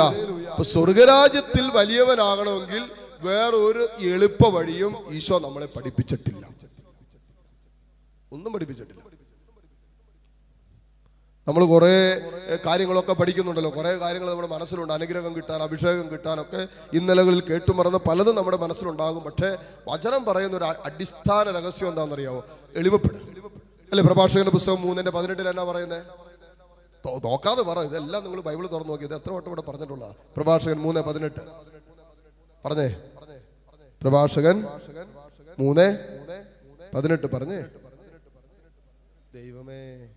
[0.51, 2.83] അപ്പൊ സ്വർഗരാജ്യത്തിൽ വലിയവനാകണമെങ്കിൽ
[3.21, 3.83] വേറൊരു
[4.13, 6.43] എളുപ്പ വഴിയും ഈശോ നമ്മളെ പഠിപ്പിച്ചിട്ടില്ല.
[8.31, 9.01] ഒന്നും പഠിപ്പിച്ചിട്ടില്ല.
[11.47, 12.19] നമ്മൾ കുറേ
[12.65, 13.71] കാര്യങ്ങളൊക്കെ പഠിക്കുന്നുണ്ടല്ലോ.
[13.71, 14.93] കുറേ കാര്യങ്ങൾ നമ്മുടെ മനസ്സിലുണ്ട്.
[14.93, 19.23] അനുഗ്രഹം കിട്ടാൻ അഭിഷേകം കിട്ടാനൊക്കെ ഇന്നലകളിൽ കേട്ടുമറന്ന് പലതും നമ്മുടെ മനസ്സിലുണ്ടാകും.
[19.23, 22.45] പക്ഷേ വചനം പറയുന്ന ഒരു അടിസ്ഥാന രഹസ്യം എന്താണെന്നറിയാവോ?
[22.75, 23.43] എളിവപ്പെടും
[23.91, 26.05] അല്ലെ പ്രഭാഷകന്റെ പുസ്തകം മൂന്നിന്റെ പതിനെട്ടിൽ എന്നാ പറയുന്നത്
[27.25, 27.79] നോക്കാതെ പറ.
[27.79, 31.39] ഇതെല്ലാം നിങ്ങൾ ബൈബിൾ തുറന്നു നോക്കി ഇത് എത്ര വട്ടം ഇവിടെ പറഞ്ഞിട്ടുള്ള പ്രഭാഷകൻ മൂന്ന് പതിനെട്ട്.
[32.65, 32.95] പറഞ്ഞേ?
[34.01, 34.65] പ്രഭാഷകൻ
[35.59, 35.97] മൂന്ന്
[36.95, 37.27] പതിനെട്ട്.
[37.35, 37.61] പറഞ്ഞേ?
[39.33, 40.14] ദൈവമേ.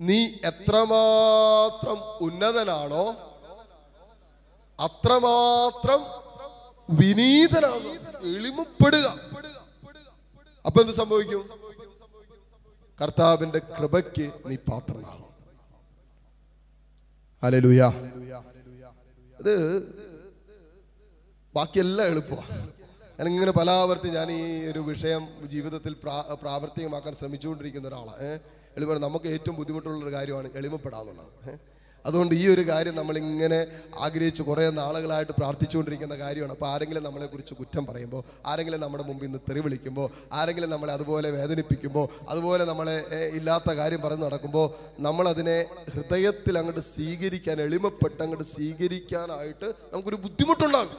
[0.00, 3.04] നീ എത്രമാത്രം ഉന്നതനാണോ
[4.78, 6.00] അത്രമാത്രം
[6.90, 7.94] വിനീതനാകും
[8.34, 9.06] എളിമപ്പെടുക.
[10.66, 11.42] അപ്പൊ എന്ത് സംഭവിക്കും?
[13.00, 15.16] കർത്താവിന്റെ കൃപയ്ക്ക് നീ പാത്രനാകും.
[17.42, 17.82] അലലുയ
[19.38, 19.54] അത്
[21.54, 22.56] ബാക്കിയെല്ലാം എളുപ്പമാണ്
[23.18, 28.28] ഞാനിങ്ങനെ പലാവർത്തി ഞാൻ ഈ ഒരു വിഷയം ജീവിതത്തിൽ പ്രാ- പ്രാവർത്തികമാക്കാൻ ശ്രമിച്ചുകൊണ്ടിരിക്കുന്ന ഒരാളാണ്
[28.76, 31.58] എളിമ നമുക്ക് ഏറ്റവും ബുദ്ധിമുട്ടുള്ള ഒരു കാര്യമാണ് എളിമപ്പെടാന്നുള്ളത്.
[32.04, 33.58] അതുകൊണ്ട് ഈ ഒരു കാര്യം നമ്മളിങ്ങനെ
[33.98, 36.52] ആഗ്രഹിച്ച് കുറേ നാളുകളായിട്ട് പ്രാർത്ഥിച്ചുകൊണ്ടിരിക്കുന്ന കാര്യമാണ്.
[36.52, 42.06] അപ്പോൾ ആരെങ്കിലും നമ്മളെക്കുറിച്ച് കുറ്റം പറയുമ്പോൾ ആരെങ്കിലും നമ്മുടെ മുമ്പിൽ നിന്ന് തെറി വിളിക്കുമ്പോൾ ആരെങ്കിലും നമ്മളെ അതുപോലെ വേദനിപ്പിക്കുമ്പോൾ
[42.28, 42.96] അതുപോലെ നമ്മളെ
[43.38, 44.66] ഇല്ലാത്ത കാര്യം പറഞ്ഞ് നടക്കുമ്പോൾ
[45.00, 45.58] നമ്മളതിനെ
[45.94, 50.96] ഹൃദയത്തിൽ അങ്ങോട്ട് സ്വീകരിക്കാൻ എളിമപ്പെട്ട് അങ്ങോട്ട് സ്വീകരിക്കാനായിട്ട് നമുക്കൊരു ബുദ്ധിമുട്ടുണ്ടാകും.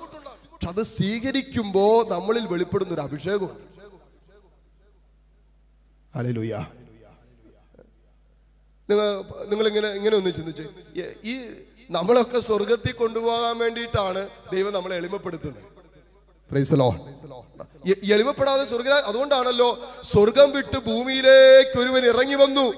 [0.52, 3.66] പക്ഷെ അത് സ്വീകരിക്കുമ്പോൾ നമ്മളിൽ വെളിപ്പെടുന്ന ഒരു അഭിഷേകമുണ്ട്.
[6.16, 6.56] അലലുയ്യ
[8.96, 10.64] നിങ്ങൾ നിങ്ങൾ ഇങ്ങനെ ഒന്ന് ചിന്തിച്ച്.
[11.24, 15.64] ഈ- നമ്മളൊക്കെ സ്വർഗത്തിൽ കൊണ്ടുപോകാൻ വേണ്ടിയിട്ടാണ് ദൈവം നമ്മളെ എളിമപ്പെടുത്തുന്നത്.
[18.14, 22.74] എളിമപ്പെടാതെ സ്വർഗ അതുകൊണ്ടാണല്ലോ സ്വർഗം വിട്ട് ഭൂമിയിലേക്ക് ഒരുവൻ ഇറങ്ങി വന്നു.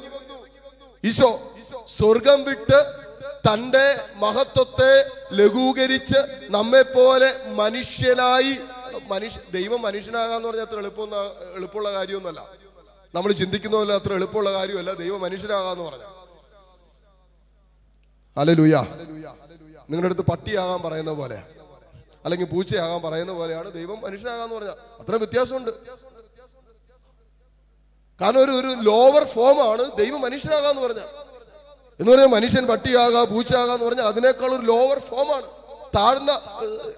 [1.04, 1.54] ഈശോ
[1.88, 3.04] സ്വർഗം വിട്ട്
[3.54, 8.58] തന്റെ മഹത്വത്തെ ലഘൂകരിച്ച് നമ്മെ പോലെ മനുഷ്യനായി
[9.08, 11.10] മനുഷ്യ ദൈവം മനുഷ്യനാകാന്ന് പറഞ്ഞാൽ അത്ര എളുപ്പം
[11.56, 12.63] എളുപ്പമുള്ള കാര്യമൊന്നുമല്ല.
[13.14, 14.94] നമ്മൾ ചിന്തിക്കുന്ന പോലെ അത്ര എളുപ്പമുള്ള കാര്യമല്ല.
[14.94, 16.04] ദൈവം മനുഷ്യനാകാന്ന് പറഞ്ഞ.
[18.38, 18.76] അലലുയ
[19.90, 21.44] നിങ്ങളുടെ അടുത്ത് പട്ടിയാകാൻ പറയുന്ന പോലെ
[22.24, 24.70] അല്ലെങ്കിൽ പൂച്ചയാകാൻ പറയുന്ന പോലെയാണ് ദൈവം മനുഷ്യനാകാന്ന് പറഞ്ഞ.
[24.70, 25.72] അത്ര വ്യത്യാസമുണ്ട്.
[28.22, 29.24] കാരണം ഒരു ഒരു ലോവർ
[29.60, 31.00] ആണ് ദൈവം മനുഷ്യനാകാന്ന് പറഞ്ഞ.
[32.00, 35.46] എന്ന് പറഞ്ഞാൽ മനുഷ്യൻ പട്ടിയാകാ പൂച്ചയാകാന്ന് പറഞ്ഞാൽ അതിനേക്കാൾ ഒരു ലോവർ ഫോമാണ്
[35.98, 36.32] താഴ്ന്ന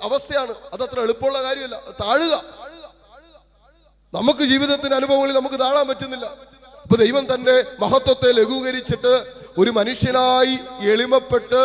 [0.01, 0.53] അവസ്ഥയാണ്.
[0.73, 1.81] അത് അത്ര എളുപ്പമുള്ള കാര്യമല്ല.
[2.01, 2.64] താഴുക.
[4.15, 6.25] നമുക്ക് ജീവിതത്തിന്റെ അനുഭവങ്ങളിൽ നമുക്ക് താഴാൻ പറ്റുന്നില്ല.
[6.83, 9.13] അപ്പൊ ദൈവം തന്റെ മഹത്വത്തെ ലഘൂകരിച്ചിട്ട്
[9.57, 10.55] ഒരു മനുഷ്യനായി
[10.93, 11.61] എളിമപ്പെട്ട്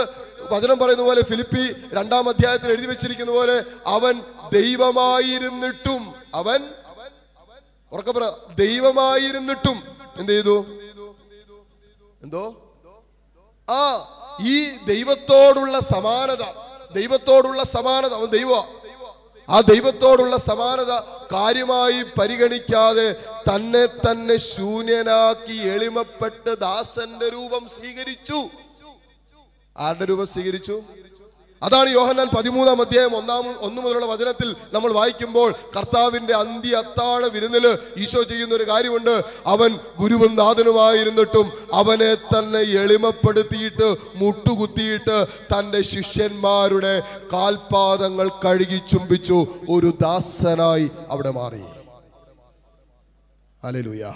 [0.52, 4.14] വചനം പറയുന്ന പോലെ ഫിലിപ്പി രണ്ടാം അധ്യായത്തിൽ എഴുതി വെച്ചിരിക്കുന്ന പോലെ അവൻ
[4.52, 6.02] ദൈവമായിരുന്നിട്ടും
[6.34, 6.60] അവൻ
[7.92, 9.76] ഉറക്കെ പറ ദൈവമായിരുന്നിട്ടും
[10.16, 10.56] എന്ത് ചെയ്തു?
[12.22, 12.44] എന്തോ?
[13.68, 13.82] ആ
[14.52, 16.42] ഈ ദൈവത്തോടുള്ള സമാനത
[16.94, 18.52] ദൈവത്തോടുള്ള സമാനത അവൻ ദൈവ
[19.50, 20.92] ആ ദൈവത്തോടുള്ള സമാനത
[21.32, 23.08] കാര്യമായി പരിഗണിക്കാതെ
[23.48, 28.38] തന്നെ തന്നെ ശൂന്യനാക്കി എളിമപ്പെട്ട് ദാസന്റെ രൂപം സ്വീകരിച്ചു.
[29.76, 30.76] ആരുടെ രൂപം സ്വീകരിച്ചു?
[31.62, 38.23] അതാണ് യോഹന്നാൻ പതിമൂന്നാം അധ്യായം ഒന്നാം ഒന്നു മുതലുള്ള വചനത്തിൽ നമ്മൾ വായിക്കുമ്പോൾ കർത്താവിന്റെ അന്ത്യ അത്താഴ വിരുന്നിൽ ഈശോ
[38.23, 39.25] ചെയ്യുന്ന ഒരു കാര്യമുണ്ട്.
[39.46, 49.46] അവൻ ഗുരുവും നാഥനുമായിരുന്നിട്ടും അവനെ തന്നെ എളിമപ്പെടുത്തിയിട്ട് മുട്ടുകുത്തിയിട്ട് തന്റെ ശിഷ്യന്മാരുടെ കാൽപാദങ്ങൾ കഴുകി ചുംബിച്ചു.
[49.70, 51.62] ഒരു ദാസനായി അവിടെ മാറി.
[53.64, 54.14] അലലുയ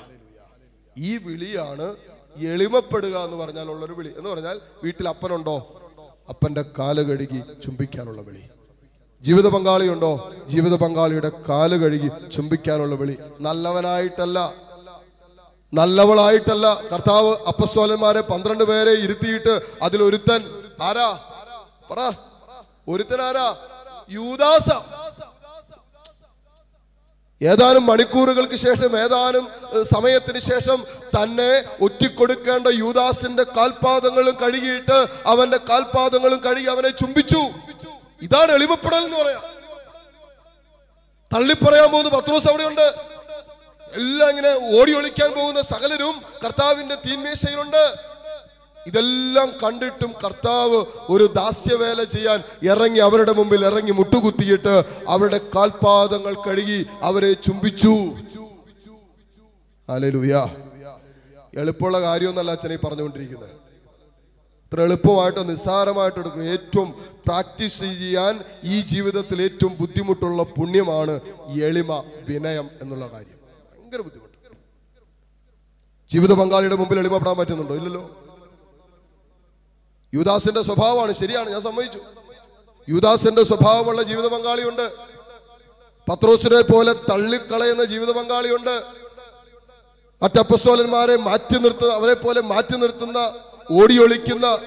[0.97, 1.95] ഈ വിളിയാണ്
[2.37, 4.13] എളിമപ്പെടുക എന്ന് പറഞ്ഞാൽ ഉള്ളൊരു വിളി.
[4.19, 5.81] എന്ന് പറഞ്ഞാൽ വീട്ടിൽ അപ്പനുണ്ടോ?
[6.29, 8.43] അപ്പന്റെ കാൽ കഴുകി ചുംബിക്കാനുള്ള വിളി.
[9.23, 13.17] ജീവിത പങ്കാളിയുണ്ടോ ജീവിത പങ്കാളിയുടെ കാൽ കഴുകി ചുംബിക്കാനുള്ള വിളി.
[13.41, 14.55] നല്ലവനായിട്ടല്ല.
[15.75, 16.81] നല്ലവളായിട്ടല്ല.
[16.93, 20.45] കർത്താവ് അപ്പസ്വലന്മാരെ പന്ത്രണ്ട് പേരെ ഇരുത്തിയിട്ട് അതിലൊരുത്തൻ
[20.83, 21.21] ആരാ?
[21.91, 22.13] പറ.
[22.89, 23.57] ഒരുത്തൻ ആരാ
[24.11, 24.94] യൂദാസ.
[27.42, 29.49] ഏതാനും മണിക്കൂറുകൾക്ക് ശേഷം ഏതാനും
[29.83, 30.87] സമയത്തിന് ശേഷം
[31.23, 37.42] തന്നെ ഒറ്റിക്കൊടുക്കേണ്ട യൂദാസിന്റെ കാൽപാദങ്ങളും കഴുകിയിട്ട് അവന്റെ കാൽപാദങ്ങളും കഴുകി അവനെ ചുംബിച്ചു.
[38.23, 39.42] ഇതാണ് എളിമപ്പെടൽ എന്ന് പറയാം.
[41.35, 42.94] തള്ളിപ്പറയാൻ പോകുന്ന പത്രോസ് അവിടെയുണ്ട്.
[43.92, 48.13] എല്ലാം ഇങ്ങനെ ഓടി ഒളിക്കാൻ പോകുന്ന സകലരും കർത്താവിന്റെ തീന്മേശയിലുണ്ട്.
[48.87, 54.75] ഇതെല്ലാം കണ്ടിട്ടും കർത്താവ് ഒരു ദാസ്യവേല ചെയ്യാൻ ഇറങ്ങി അവരുടെ മുമ്പിൽ ഇറങ്ങി മുട്ടുകുത്തിയിട്ട്
[55.09, 57.94] അവരുടെ കാൽപാദങ്ങൾ കഴുകി അവരെ ചുംബിച്ചു.
[61.57, 63.51] എളുപ്പമുള്ള കാര്യമൊന്നല്ല അച്ഛനെ പറഞ്ഞുകൊണ്ടിരിക്കുന്നത്.
[64.66, 66.94] ഇത്ര എളുപ്പമായിട്ടോ നിസ്സാരമായിട്ട് എടുക്കും ഏറ്റവും
[67.27, 71.20] പ്രാക്ടീസ് ചെയ്യാൻ ഈ ജീവിതത്തിൽ ഏറ്റവും ബുദ്ധിമുട്ടുള്ള പുണ്യമാണ്
[71.62, 73.38] എളിമ വിനയം എന്നുള്ള കാര്യം.
[73.73, 74.37] ഭയങ്കര ബുദ്ധിമുട്ട്.
[76.12, 77.75] ജീവിത പങ്കാളിയുടെ മുമ്പിൽ എളിമപ്പെടാൻ പറ്റുന്നുണ്ടോ?
[77.75, 78.05] ഇല്ലല്ലോ.
[80.14, 81.98] യുദാസിന്റെ സ്വഭാവമാണ് ശരിയാണ് ഞാൻ സമ്മതിച്ചു.
[82.88, 84.92] യുദാസിന്റെ സ്വഭാവമുള്ള ജീവിത പങ്കാളിയുണ്ട്.
[86.09, 88.83] പത്രോസിനെ പോലെ തള്ളിക്കളയുന്ന ജീവിത പങ്കാളിയുണ്ട്.
[90.22, 93.35] മറ്റപ്പസ്തോലന്മാരെ മാറ്റി നിർത്തുന്ന അവരെ പോലെ മാറ്റി നിർത്തുന്ന
[93.70, 94.59] ഓടിയൊളിക്കുന്ന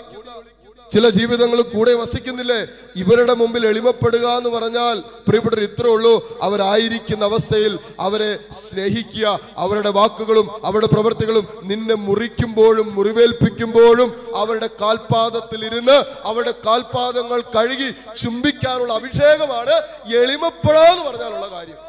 [0.91, 2.67] ചില ജീവിതങ്ങൾ കൂടെ വസിക്കുന്നില്ലേ?
[2.95, 6.39] ഇവരുടെ മുമ്പിൽ എളിമപ്പെടുക എന്ന് പറഞ്ഞാൽ പ്രിയപ്പെട്ടവർ ഇത്രേ ഉള്ളൂ.
[6.41, 16.53] അവരായിരിക്കുന്ന അവസ്ഥയിൽ അവരെ സ്നേഹിക്കുക അവരുടെ വാക്കുകളും അവരുടെ പ്രവൃത്തികളും നിന്നെ മുറിക്കുമ്പോഴും മുറിവേൽപ്പിക്കുമ്പോഴും അവരുടെ കാൽപാദത്തിൽ ഇരുന്ന് അവരുടെ
[16.65, 19.75] കാൽപാദങ്ങൾ കഴുകി ചുംബിക്കാനുള്ള അഭിഷേകമാണ്
[20.15, 21.79] എളിമപ്പെടാന്ന് എന്ന് പറഞ്ഞാലുള്ള കാര്യം.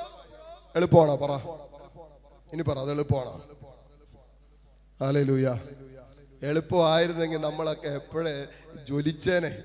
[0.76, 1.16] എളുപ്പമാണോ?
[1.16, 1.32] പറ.
[2.52, 3.34] ഇനി പറ അത് എളുപ്പമാണോ?
[5.00, 5.48] അല്ലേ ലൂയ
[6.42, 8.46] എളുപ്പമായിരുന്നെങ്കിൽ നമ്മളൊക്കെ എപ്പോഴേ
[8.88, 9.62] ജ്വലിച്ചേനെ.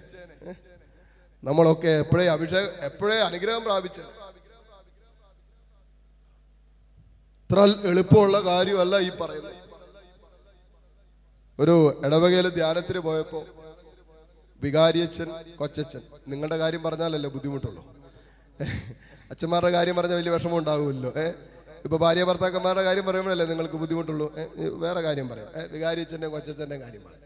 [1.43, 3.99] നമ്മളൊക്കെ എപ്പോഴേ അഭിഷേകം എപ്പോഴേ അനുഗ്രഹം പ്രാപിച്ച
[7.43, 9.55] ഇത്ര എളുപ്പമുള്ള കാര്യമല്ല ഈ പറയുന്നത്.
[11.59, 13.45] ഒരു ഇടവകയിലെ ധ്യാനത്തിന് പോയപ്പോ
[14.61, 17.83] വികാരിയച്ഛൻ കൊച്ചച്ഛൻ നിങ്ങളുടെ കാര്യം പറഞ്ഞാലല്ലേ ബുദ്ധിമുട്ടുള്ളൂ.
[19.31, 21.31] അച്ഛന്മാരുടെ കാര്യം പറഞ്ഞാൽ വലിയ വിഷമം ഉണ്ടാകുമല്ലോ ഏ?
[21.83, 24.33] ഇപ്പൊ ഭാര്യ ഭർത്താക്കന്മാരുടെ കാര്യം പറയുമ്പോഴല്ലേ നിങ്ങൾക്ക് ബുദ്ധിമുട്ടുള്ളൂ?
[24.57, 25.47] വേറെ കാര്യം പറയാം.
[25.71, 27.23] വികാരിച്ചന്റെ കൊച്ചച്ഛന്റെ കാര്യം പറയാം.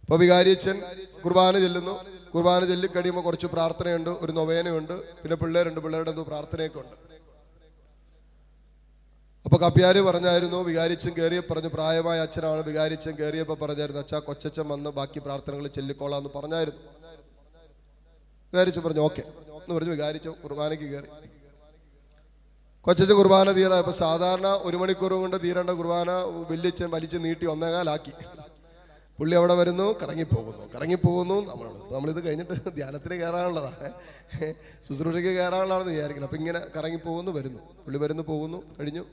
[0.00, 0.82] ഇപ്പോൾ വികാരിച്ചൻ
[1.24, 2.04] കുർബാന ചെല്ലുന്നു.
[2.34, 4.92] കുർബാന ചെല്ലിക്കഴിയുമ്പോൾ കുറച്ച് പ്രാർത്ഥനയുണ്ട് ഒരു നൊവേനയുണ്ട്.
[5.22, 6.96] പിന്നെ പിള്ളേരുണ്ട് പിള്ളേരുടെ എന്തോ പ്രാർത്ഥനയൊക്കെ ഉണ്ട്.
[9.44, 12.62] അപ്പൊ കപ്പ്യാര് പറഞ്ഞായിരുന്നു വികാരിച്ചും കയറിയ പറഞ്ഞു പ്രായമായ അച്ഛനാണ്.
[12.62, 16.80] വികാരിച്ചും കയറിയപ്പോ പറഞ്ഞായിരുന്നു അച്ഛാ കൊച്ചച്ഛൻ വന്ന് ബാക്കി പ്രാർത്ഥനകൾ ചെല്ലിക്കോളാന്ന് പറഞ്ഞായിരുന്നു.
[18.52, 19.20] വികാരിച്ചു പറഞ്ഞു ഓക്കെ.
[19.20, 21.06] എന്ന് പറഞ്ഞു വികാരിച്ചു കുർബാനയ്ക്ക് കയറി
[22.86, 26.10] കൊച്ചച്ഛൻ കുർബാന തീരാ ഇപ്പൊ സാധാരണ ഒരു മണിക്കൂർ കൊണ്ട് തീരേണ്ട കുർബാന
[26.50, 28.12] വലിയച്ഛൻ വലിച്ച് നീട്ടി ഒന്നേകാലാക്കി.
[29.18, 30.64] പുള്ളി അവിടെ വരുന്നു കറങ്ങിപ്പോകുന്നു.
[30.74, 33.88] കറങ്ങിപ്പോകുന്നു നമ്മൾ നമ്മളിത് കഴിഞ്ഞിട്ട് ധ്യാനത്തിന് കയറാനുള്ളതാണ്
[34.86, 37.60] ശുശ്രൂഷയ്ക്ക് കയറാനുള്ളതാണെന്ന് വിചാരിക്കണം അപ്പൊ ഇങ്ങനെ കറങ്ങിപ്പോകുന്നു വരുന്നു.
[37.84, 39.04] പുള്ളി വരുന്നു പോകുന്നു കഴിഞ്ഞു.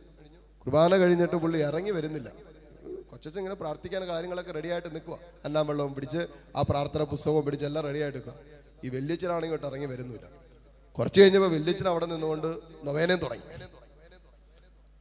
[0.65, 2.29] കുർബാന കഴിഞ്ഞിട്ട് പുള്ളി ഇറങ്ങി വരുന്നില്ല.
[3.11, 6.21] കൊച്ചച്ഛൻ ഇങ്ങനെ പ്രാർത്ഥിക്കാൻ കാര്യങ്ങളൊക്കെ റെഡി ആയിട്ട് നിൽക്കുക അന്നാം വെള്ളവും പിടിച്ച്
[6.59, 8.37] ആ പ്രാർത്ഥന പുസ്തകവും പിടിച്ച് എല്ലാം റെഡി ആയിട്ട് നിൽക്കുക
[8.85, 10.27] ഈ വലിയച്ഛനാണെങ്കിൽ ഇങ്ങോട്ട് ഇറങ്ങി വരുന്നില്ല.
[10.97, 12.49] കുറച്ച് കഴിഞ്ഞപ്പോൾ വല്യച്ഛൻ അവിടെ നിന്നുകൊണ്ട്
[12.87, 13.45] നൊവേനയും തുടങ്ങി.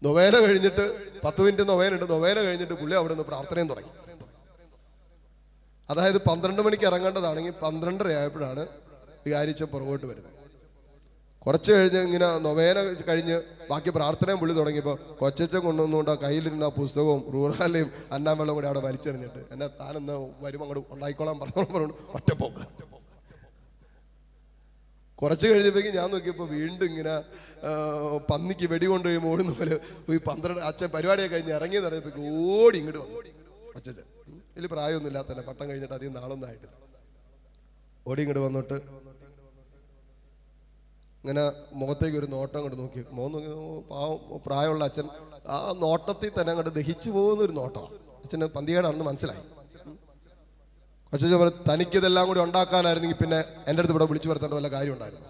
[0.02, 0.84] നൊവേന കഴിഞ്ഞിട്ട്
[1.24, 3.92] പത്ത് മിനിറ്റ് നൊവേനുണ്ട് നൊവേന കഴിഞ്ഞിട്ട് പുള്ളി അവിടെ നിന്ന് പ്രാർത്ഥനയും തുടങ്ങി.
[5.88, 8.62] അതായത് പന്ത്രണ്ട് മണിക്ക് ഇറങ്ങേണ്ടതാണെങ്കിൽ പന്ത്രണ്ടര ആയപ്പോഴാണ്
[9.24, 10.36] വികാരിച്ച പുറകോട്ട് വരുന്നത്.
[11.44, 13.36] കുറച്ച് കഴിഞ്ഞ് ഇങ്ങനെ നൊവേന കഴിഞ്ഞ്
[13.70, 19.68] ബാക്കി പ്രാർത്ഥനയും പുള്ളി തുടങ്ങിയപ്പോൾ കൊച്ചച്ചൻ കൊണ്ടുവന്നുകൊണ്ട് കയ്യിലിരുന്ന ആ പുസ്തകവും റൂറാലയും അന്നാമ്പെള്ളം കൂടി അവിടെ വലിച്ചെറിഞ്ഞിട്ട് എന്നെ
[19.80, 22.64] താനെന്ന് വരുമ്പോൾ അങ്ങോട്ട് ഉണ്ടായിക്കോളാൻ പറഞ്ഞു പറഞ്ഞു ഒറ്റപ്പോക്ക്.
[25.20, 27.14] കുറച്ച് കഴിഞ്ഞപ്പോഴേക്കും ഞാൻ നോക്കിയപ്പോൾ വീണ്ടും ഇങ്ങനെ
[28.30, 29.74] പന്നിക്ക് വെടി കൊണ്ട് കഴിയുമ്പോൾ ഓടുന്ന പോലെ
[30.16, 33.18] ഈ പന്ത്രണ്ട് അച്ഛൻ പരിപാടിയൊക്കെ കഴിഞ്ഞ് ഇറങ്ങി പറഞ്ഞപ്പോഴേക്കും ഓടി ഇങ്ങോട്ട് വന്നു.
[33.78, 33.94] അച്ഛൻ
[34.54, 36.74] വലിയ പ്രായമൊന്നും ഇല്ലാത്തല്ല പട്ടം കഴിഞ്ഞിട്ട് അധികം നാളൊന്നും ആയിട്ടില്ല.
[38.08, 38.78] ഓടി ഇങ്ങോട്ട് വന്നിട്ട്
[41.22, 41.42] ഇങ്ങനെ
[41.80, 43.00] മുഖത്തേക്ക് ഒരു നോട്ടം അങ്ങോട്ട് നോക്കി.
[43.16, 43.48] മുഖം നോക്കി
[43.92, 45.06] പാവം പ്രായമുള്ള അച്ഛൻ
[45.54, 47.96] ആ നോട്ടത്തിൽ തന്നെ അങ്ങോട്ട് ദഹിച്ചു പോകുന്ന ഒരു നോട്ടമാണ്.
[48.24, 49.42] അച്ഛന് പന്തികേടാണെന്ന് മനസ്സിലായി.
[51.12, 55.26] കൊച്ചു പറഞ്ഞു തനിക്കിതെല്ലാം കൂടി ഉണ്ടാക്കാനായിരുന്നെങ്കിൽ പിന്നെ എന്റെ അടുത്ത് ഇവിടെ വിളിച്ചു വരുത്തേണ്ട വല്ല കാര്യം ഉണ്ടായിരുന്നു.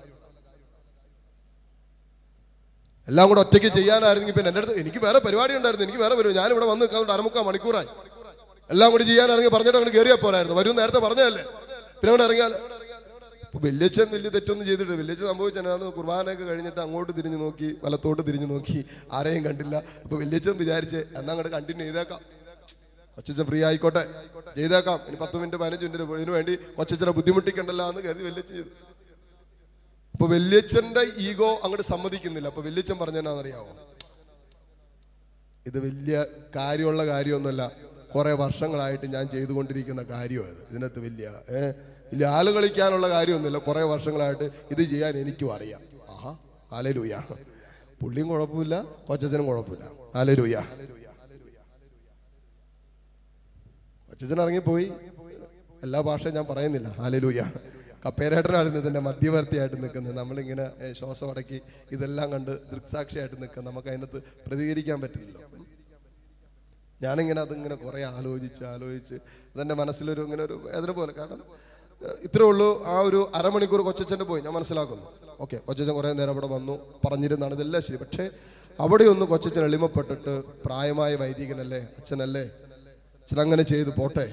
[3.09, 6.37] എല്ലാം കൂടെ ഒറ്റയ്ക്ക് ചെയ്യാനായിരുന്നെങ്കിൽ പിന്നെ എന്റെ അടുത്ത് എനിക്ക് വേറെ പരിപാടി ഉണ്ടായിരുന്നു എനിക്ക് വേറെ പരിപാടി.
[6.41, 7.89] ഞാനിവിടെ വന്ന് നിൽക്കാൻ അരമുക്കാൽ മണിക്കൂറായി.
[8.71, 10.57] എല്ലാം കൂടി ചെയ്യാനാണെങ്കിൽ പറഞ്ഞിട്ട് അങ്ങോട്ട് കയറിയാൽ പോരായിരുന്നു.
[10.61, 11.45] വരും നേരത്തെ പറഞ്ഞതല്ലേ?
[12.01, 12.55] പിന്നെ അങ്ങോട്ട് ഇറങ്ങിയാൽ
[13.65, 18.79] വല്യച്ഛൻ വലിയ തെറ്റൊന്നും ചെയ്തിട്ട് വല്യച്ഛൻ സംഭവിച്ചാൽ കുർബാനയൊക്കെ കഴിഞ്ഞിട്ട് അങ്ങോട്ട് തിരിഞ്ഞു നോക്കി വലത്തോട്ട് തിരിഞ്ഞു നോക്കി
[19.17, 19.77] ആരെയും കണ്ടില്ല.
[20.05, 22.21] അപ്പൊ വല്യച്ഛൻ വിചാരിച്ച് എന്നാ അങ്ങോട്ട് കണ്ടിന്യൂ ചെയ്തേക്കാം.
[23.21, 24.03] കൊച്ചച്ഛൻ ഫ്രീ ആയിക്കോട്ടെ.
[24.59, 24.99] ചെയ്തേക്കാം.
[25.09, 28.71] ഇനി പത്ത് മിനിറ്റ് പതിനഞ്ച് മിനിറ്റ് ഇതിനു വേണ്ടി കൊച്ചച്ഛനെ ബുദ്ധിമുട്ടിക്കണ്ടല്ലോ എന്ന് കരുതി വല്യച്ഛൻ ചെയ്തു.
[30.15, 32.49] അപ്പൊ വല്യച്ഛന്റെ ഈഗോ അങ്ങോട്ട് സമ്മതിക്കുന്നില്ല.
[32.53, 33.73] അപ്പൊ വല്യച്ഛൻ പറഞ്ഞെന്നാണെന്നറിയാവോ
[35.67, 36.17] ഇത് വലിയ
[36.57, 37.63] കാര്യമുള്ള കാര്യമൊന്നുമല്ല.
[38.15, 41.73] കുറെ വർഷങ്ങളായിട്ട് ഞാൻ ചെയ്തുകൊണ്ടിരിക്കുന്ന കാര്യമാണ് ഇതിനകത്ത് വലിയ ഏഹ്
[42.13, 43.59] വലിയ ആൾ കളിക്കാനുള്ള കാര്യമൊന്നുമില്ല.
[43.69, 45.83] കുറെ വർഷങ്ങളായിട്ട് ഇത് ചെയ്യാൻ എനിക്കും അറിയാം.
[46.15, 46.33] ആഹാ
[46.73, 47.15] ആലലൂയ
[48.01, 48.75] പുള്ളിയും കുഴപ്പമില്ല
[49.09, 49.85] കൊച്ചച്ഛനും കുഴപ്പമില്ല.
[50.15, 50.57] ആലലൂയ
[54.21, 54.87] കൊച്ചച്ഛൻ ഇറങ്ങിപ്പോയി
[55.87, 56.89] എല്ലാ ഭാഷയും ഞാൻ പറയുന്നില്ല.
[57.05, 57.41] ആലലൂയ
[58.05, 60.15] കപ്പേരേട്ടനായിരുന്നു ഇതിന്റെ മധ്യവർത്തിയായിട്ട് നിൽക്കുന്നത്.
[60.19, 61.59] നമ്മളിങ്ങനെ ശ്വാസം അടക്കി
[61.95, 65.41] ഇതെല്ലാം കണ്ട് ദൃക്സാക്ഷിയായിട്ട് നിൽക്കുക നമുക്ക് അതിനകത്ത് പ്രതികരിക്കാൻ പറ്റില്ലല്ലോ.
[67.07, 69.17] ഞാനിങ്ങനെ അതിങ്ങനെ കുറെ ആലോചിച്ച് ആലോചിച്ച്
[69.55, 71.13] അതെന്റെ മനസ്സിലൊരു ഇങ്ങനെ ഒരു വേദന പോലെ.
[71.19, 71.45] കാരണം
[72.27, 72.71] ഇത്രേ ഉള്ളൂ.
[72.95, 74.43] ആ ഒരു അരമണിക്കൂർ കൊച്ചച്ഛന്റെ പോയി.
[74.47, 75.07] ഞാൻ മനസ്സിലാക്കുന്നു.
[75.45, 78.01] ഓക്കെ കൊച്ചച്ഛൻ കുറേ നേരം അവിടെ വന്നു പറഞ്ഞിരുന്നാണ് ഇതെല്ലാം ശരി.
[78.05, 78.27] പക്ഷേ
[78.79, 80.35] അവിടെ ഒന്ന് കൊച്ചച്ഛൻ എളിമപ്പെട്ടിട്ട്
[80.67, 82.45] പ്രായമായ വൈദികനല്ലേ അച്ഛനല്ലേ
[83.31, 84.25] അച്ഛൻ അങ്ങനെ ചെയ്ത് പോട്ടെ.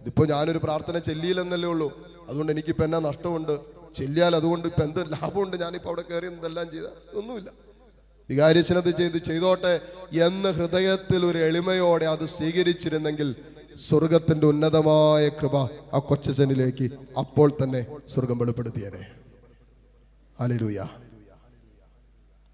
[0.00, 1.86] ഇതിപ്പോ ഞാനൊരു പ്രാർത്ഥന ചെല്ലിയില്ലെന്നല്ലേ ഉള്ളൂ.
[2.28, 3.52] അതുകൊണ്ട് എനിക്കിപ്പോ എന്നാ നഷ്ടമുണ്ട്?
[3.98, 5.54] ചെല്ലിയാൽ അതുകൊണ്ട് ഇപ്പൊ എന്ത് ലാഭമുണ്ട്?
[5.62, 6.88] ഞാനിപ്പോ അവിടെ കയറി എന്തെല്ലാം ചെയ്ത?
[7.18, 7.48] ഒന്നുമില്ല
[8.28, 9.72] വികാരിച്ചനത് ചെയ്ത് ചെയ്തോട്ടെ
[10.26, 13.28] എന്ന് ഹൃദയത്തിൽ ഒരു എളിമയോടെ അത് സ്വീകരിച്ചിരുന്നെങ്കിൽ
[13.86, 15.56] സ്വർഗത്തിന്റെ ഉന്നതമായ കൃപ
[15.96, 16.86] ആ കൊച്ചനിലേക്ക്
[17.22, 19.02] അപ്പോൾ തന്നെ സ്വർഗം വെളിപ്പെടുത്തിയനെ.
[20.40, 20.78] ആലേലൂയ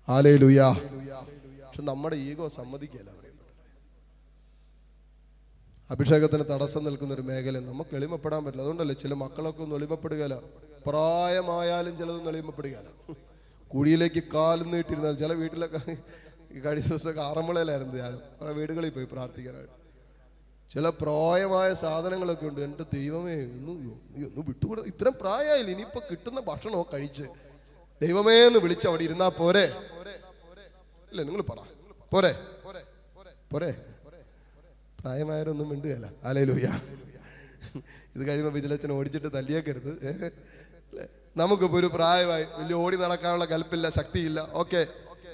[0.08, 0.60] ആലേലൂയ
[1.66, 3.10] പക്ഷെ നമ്മുടെ ഈഗോ സമ്മതിക്കല്ല
[5.90, 8.62] അഭിഷേകത്തിന് തടസ്സം നിൽക്കുന്ന ഒരു മേഖല നമുക്ക് എളിമപ്പെടാൻ പറ്റില്ല.
[8.62, 10.40] അതുകൊണ്ടല്ലേ ചില മക്കളൊക്കെ ഒന്ന് എളിമപ്പെടുകയില്ല.
[10.87, 13.14] പ്രായമായാലും ചിലതൊന്നും എളിമപ്പെടുകയില്ല.
[13.75, 15.97] കുഴിയിലേക്ക് കാലും നീട്ടിരുന്നാൽ ചില വീട്ടിലൊക്കെ
[16.53, 18.20] ഈ കഴിഞ്ഞ ദിവസമൊക്കെ ആറന്മുളയിലായിരുന്നു ഞാൻ.
[18.40, 19.77] പല വീടുകളിൽ പോയി പ്രാർത്ഥിക്കാനായിട്ട്.
[20.75, 22.61] ചില പ്രായമായ സാധനങ്ങളൊക്കെ ഉണ്ട്.
[22.61, 23.73] എന്റെ ദൈവമേ ഒന്ന്
[24.27, 24.81] ഒന്ന് വിട്ടുകൂടെ.
[24.81, 25.70] ഇത്രയും പ്രായമായില്ല?
[25.70, 27.23] ഇനിയിപ്പോ കിട്ടുന്ന ഭക്ഷണമോ കഴിച്ച്?
[28.03, 29.66] ദൈവമേ എന്ന് വിളിച്ച് അവിടെ ഇരുന്നാ പോരെ?
[31.11, 31.59] ഇല്ല നിങ്ങൾ പറ.
[32.12, 32.33] പോരെ?
[33.53, 33.93] പോരെ?
[35.05, 36.67] പ്രായമായവരൊന്നും മിണ്ടുകയല്ല അലയിലൂയ
[38.17, 39.93] ഇത് കഴിയുമ്പോൾ വിജിലച്ചൻ ഓടിച്ചിട്ട് തല്ലിയേക്കരുത്.
[41.37, 44.40] നമുക്കിപ്പോൾ ഒരു പ്രായമായി വലിയ ഓടി നടക്കാനുള്ള കൽപ്പില്ല ശക്തിയില്ല.
[44.62, 44.83] ഓക്കെ.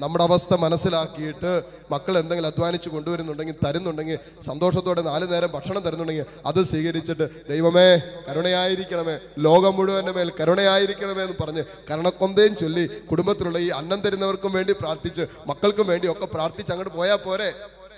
[0.03, 1.51] നമ്മുടെ അവസ്ഥ മനസ്സിലാക്കിയിട്ട്
[1.93, 7.89] മക്കൾ എന്തെങ്കിലും അധ്വാനിച്ച് കൊണ്ടുവരുന്നുണ്ടെങ്കിൽ തരുന്നുണ്ടെങ്കിൽ സന്തോഷത്തോടെ നാല് നേരം ഭക്ഷണം തരുന്നുണ്ടെങ്കിൽ അത് സ്വീകരിച്ചിട്ട് ദൈവമേ
[8.29, 9.17] കരുണയായിരിക്കണമേ.
[9.47, 15.89] ലോകം മുഴുവന്റെ മേൽ കരുണയായിരിക്കണമേ എന്ന് പറഞ്ഞ് കരുണക്കൊന്തയും ചൊല്ലി കുടുംബത്തിലുള്ള ഈ അന്നം തരുന്നവർക്കും വേണ്ടി പ്രാർത്ഥിച്ച് മക്കൾക്കും
[15.93, 17.51] വേണ്ടി ഒക്കെ പ്രാർത്ഥിച്ച് അങ്ങോട്ട് പോയാൽ പോരെ.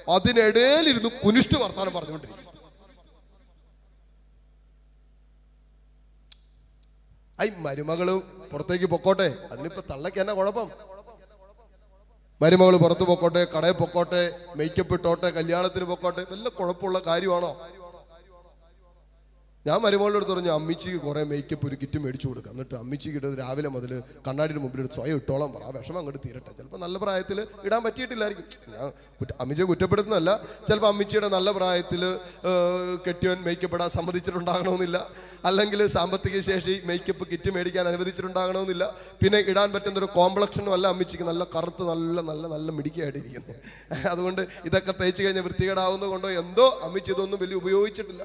[0.08, 2.48] അതിനിടയിലിരുന്ന് കുനിഷ്ഠ വർത്താനം പറഞ്ഞുകൊണ്ടിരിക്കും
[7.40, 8.18] ഐ മരുമകൾ
[8.52, 9.36] പുറത്തേക്ക് പൊക്കോട്ടെ.
[9.52, 10.70] അതിനിപ്പോ തള്ളക്ക് എന്നാ കുഴപ്പം?
[12.40, 17.81] മരുമകൾ പുറത്ത് പൊക്കോട്ടെ കടയിൽ പൊക്കോട്ടെ മേക്കപ്പ് ഇട്ടോട്ടെ കല്യാണത്തിന് പൊക്കോട്ടെ വല്ല കുഴപ്പമുള്ള കാര്യമാണോ?
[19.66, 22.52] ഞാൻ മരുമോളുടെ അടുത്ത് പറഞ്ഞു അമ്മിച്ചിക്ക് കുറേ മേക്കപ്പ് ഒരു കിറ്റ് മേടിച്ചു കൊടുക്കാം.
[22.54, 23.92] എന്നിട്ട് അമ്മിച്ചിക്ക് ഇട്ടത് രാവിലെ മുതൽ
[24.26, 25.62] കണ്ണാടിയുടെ മുമ്പിൽ സ്വയം ഇട്ടോളം പറ.
[25.68, 26.50] ആ വിഷമം അങ്ങോട്ട് തീരട്ടെ.
[26.56, 28.46] ചിലപ്പോൾ നല്ല പ്രായത്തിൽ ഇടാൻ പറ്റിയിട്ടില്ലായിരിക്കും.
[28.74, 28.90] ഞാൻ
[29.44, 30.32] അമ്മിച്ചെ കുറ്റപ്പെടുത്തുന്നതല്ല.
[30.68, 32.02] ചിലപ്പോൾ അമ്മിച്ചിയുടെ നല്ല പ്രായത്തിൽ
[33.06, 34.98] കെട്ടിയവൻ മേക്കപ്പ് ഇടാൻ സമ്മതിച്ചിട്ടുണ്ടാകണമെന്നില്ല.
[35.50, 38.84] അല്ലെങ്കിൽ സാമ്പത്തിക ശേഷി മേക്കപ്പ് കിറ്റ് മേടിക്കാൻ അനുവദിച്ചിട്ടുണ്ടാകണമെന്നില്ല.
[39.22, 41.26] പിന്നെ ഇടാൻ പറ്റുന്ന ഒരു കോംപ്ലക്ഷനും അല്ല അമ്മിച്ചിക്ക്.
[41.32, 43.56] നല്ല കറുത്ത് നല്ല നല്ല നല്ല മിടിക്കായിട്ടിരിക്കുന്നത്
[44.14, 48.24] അതുകൊണ്ട് ഇതൊക്കെ തയ്ച്ചു കഴിഞ്ഞാൽ വൃത്തികേടാവുന്നത് കൊണ്ടോ എന്തോ അമ്മിച്ചി ഇതൊന്നും വലിയ ഉപയോഗിച്ചിട്ടില്ല.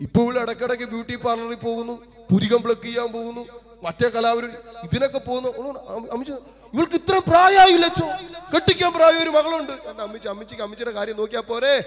[0.00, 1.92] ഇപ്പൊ ഇവിടെ ഇടക്കിടക്ക് ബ്യൂട്ടി പാർലറിൽ പോകുന്നു
[2.32, 3.46] പുരികം പ്ലക്ക് ചെയ്യാൻ പോകുന്നു
[3.82, 4.46] മറ്റേ കലാപരി
[4.84, 5.48] ഇതിനൊക്കെ പോകുന്നു.
[5.48, 6.42] ഉള്ളു, അമ്മ-
[6.74, 8.06] ഇവൾക്ക് ഇത്ര പ്രായമായില്ല ചോ
[8.54, 10.02] കെട്ടിക്കാൻ പ്രായം ഒരു മകളുണ്ട്.
[10.02, 11.84] അമ്മച്ചി അമ്മച്ചിക്ക് അമ്മച്ചിയുടെ കാര്യം നോക്കിയാ പോരെ?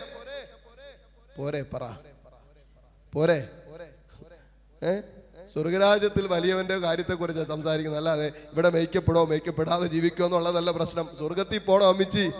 [1.37, 1.83] പോരെ പറ.
[3.13, 3.49] പോരെ.
[4.83, 5.01] ഏ?
[5.53, 11.09] സ്വർഗരാജ്യത്തിൽ വലിയവന്റെ കാര്യത്തെ കുറിച്ച് സംസാരിക്കുന്നത് അല്ലാതെ ഇവിടെ മേക്കപ്പെടോ മേക്കപ്പെടാതെ ജീവിക്കോ എന്നുള്ളതല്ല പ്രശ്നം.
[11.17, 12.31] സ്വർഗത്തിൽ പോണോ അമ്മിച്ചി?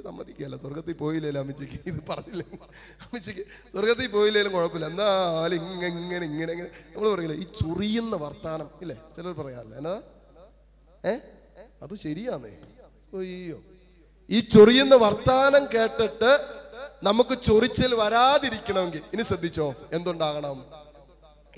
[0.00, 2.42] അമ്മിച്ചി സമ്മതിക്കുകയല്ല സ്വർഗത്തിൽ പോയില്ലല്ലോ അമ്മച്ചിക്ക് ഇത് പറഞ്ഞില്ല
[3.04, 6.70] അമ്മച്ചിക്ക് സ്വർഗത്തിൽ പോയില്ലേലും കുഴപ്പമില്ല എന്നാലും ഇങ്ങനെ ഇങ്ങനെ ഇങ്ങനെ ഇങ്ങനെ.
[6.94, 8.96] നമ്മൾ പറയില്ല ഈ ചൊറിയുന്ന വർത്താനം ഇല്ലേ?
[9.16, 9.94] ചിലർ പറയാറില്ല എന്നാ?
[11.04, 11.14] ഏ?
[11.84, 12.52] അത് ശരിയാന്നേ.
[13.18, 13.58] അയ്യോ.
[14.30, 16.32] ഈ ചൊറിയുന്ന വർത്താനം കേട്ടിട്ട്
[17.02, 20.58] നമുക്ക് ചൊറിച്ചൽ വരാതിരിക്കണമെങ്കിൽ ഇനി ശ്രദ്ധിച്ചോ എന്തുണ്ടാകണം?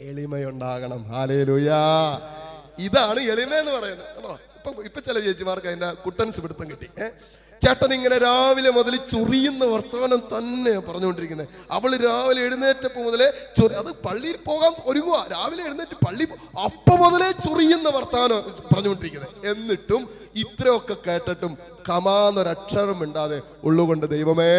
[0.06, 1.00] എളിമയുണ്ടാകണം.
[1.12, 1.82] ഹാലേലുയാ
[2.86, 4.08] ഇതാണ് എളിമ എന്ന് പറയുന്നത്
[4.58, 6.88] ഇപ്പൊ ഇപ്പൊ ചില ചേച്ചിമാർക്ക് അതിന്റെ കുട്ടൻസ് പിടുത്തം കിട്ടി.
[6.98, 7.06] ഏ?
[7.62, 14.38] ചേട്ടൻ ഇങ്ങനെ രാവിലെ മുതൽ ചൊറിയുന്ന വർത്തമാനം തന്നെ പറഞ്ഞുകൊണ്ടിരിക്കുന്നത് അവൾ രാവിലെ എഴുന്നേറ്റപ്പോ മുതലേ ചൊറി അത് പള്ളിയിൽ
[14.46, 16.26] പോകാൻ ഒരുങ്ങുക രാവിലെ എഴുന്നേറ്റ് പള്ളി
[16.64, 20.02] അപ്പം മുതലേ ചൊറിയുന്ന വർത്തമാനം പറഞ്ഞുകൊണ്ടിരിക്കുന്നത് എന്നിട്ടും
[20.36, 21.54] ഇത്രയൊക്കെ കേട്ടിട്ടും
[21.88, 24.52] കമാന്നൊരക്ഷരം മിണ്ടാതെ ഉള്ളുകൊണ്ട് ദൈവമേ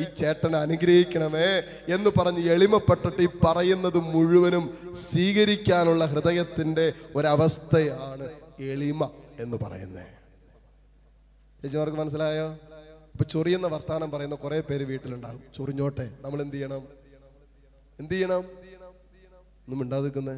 [0.00, 1.48] ഈ ചേട്ടനെ അനുഗ്രഹിക്കണമേ
[1.92, 4.64] എന്ന് പറഞ്ഞ് എളിമപ്പെട്ടിട്ട് ഈ പറയുന്നത് മുഴുവനും
[5.06, 6.86] സ്വീകരിക്കാനുള്ള ഹൃദയത്തിന്റെ
[7.16, 8.28] ഒരവസ്ഥയാണ്
[8.68, 9.10] എളിമ
[9.40, 10.19] എന്ന് പറയുന്നത്
[11.62, 12.46] ചേച്ചിമാർക്ക് മനസ്സിലായോ?
[13.14, 15.42] ഇപ്പൊ ചൊറിയുന്ന വർത്താനം പറയുന്ന കുറെ പേര് വീട്ടിലുണ്ടാകും.
[15.56, 16.82] ചൊറിഞ്ഞോട്ടെ നമ്മൾ എന്ത് ചെയ്യണം?
[18.00, 18.42] എന്ത് ചെയ്യണം?
[19.64, 20.36] ഒന്നും മിണ്ടാതിരിക്കുന്നേ?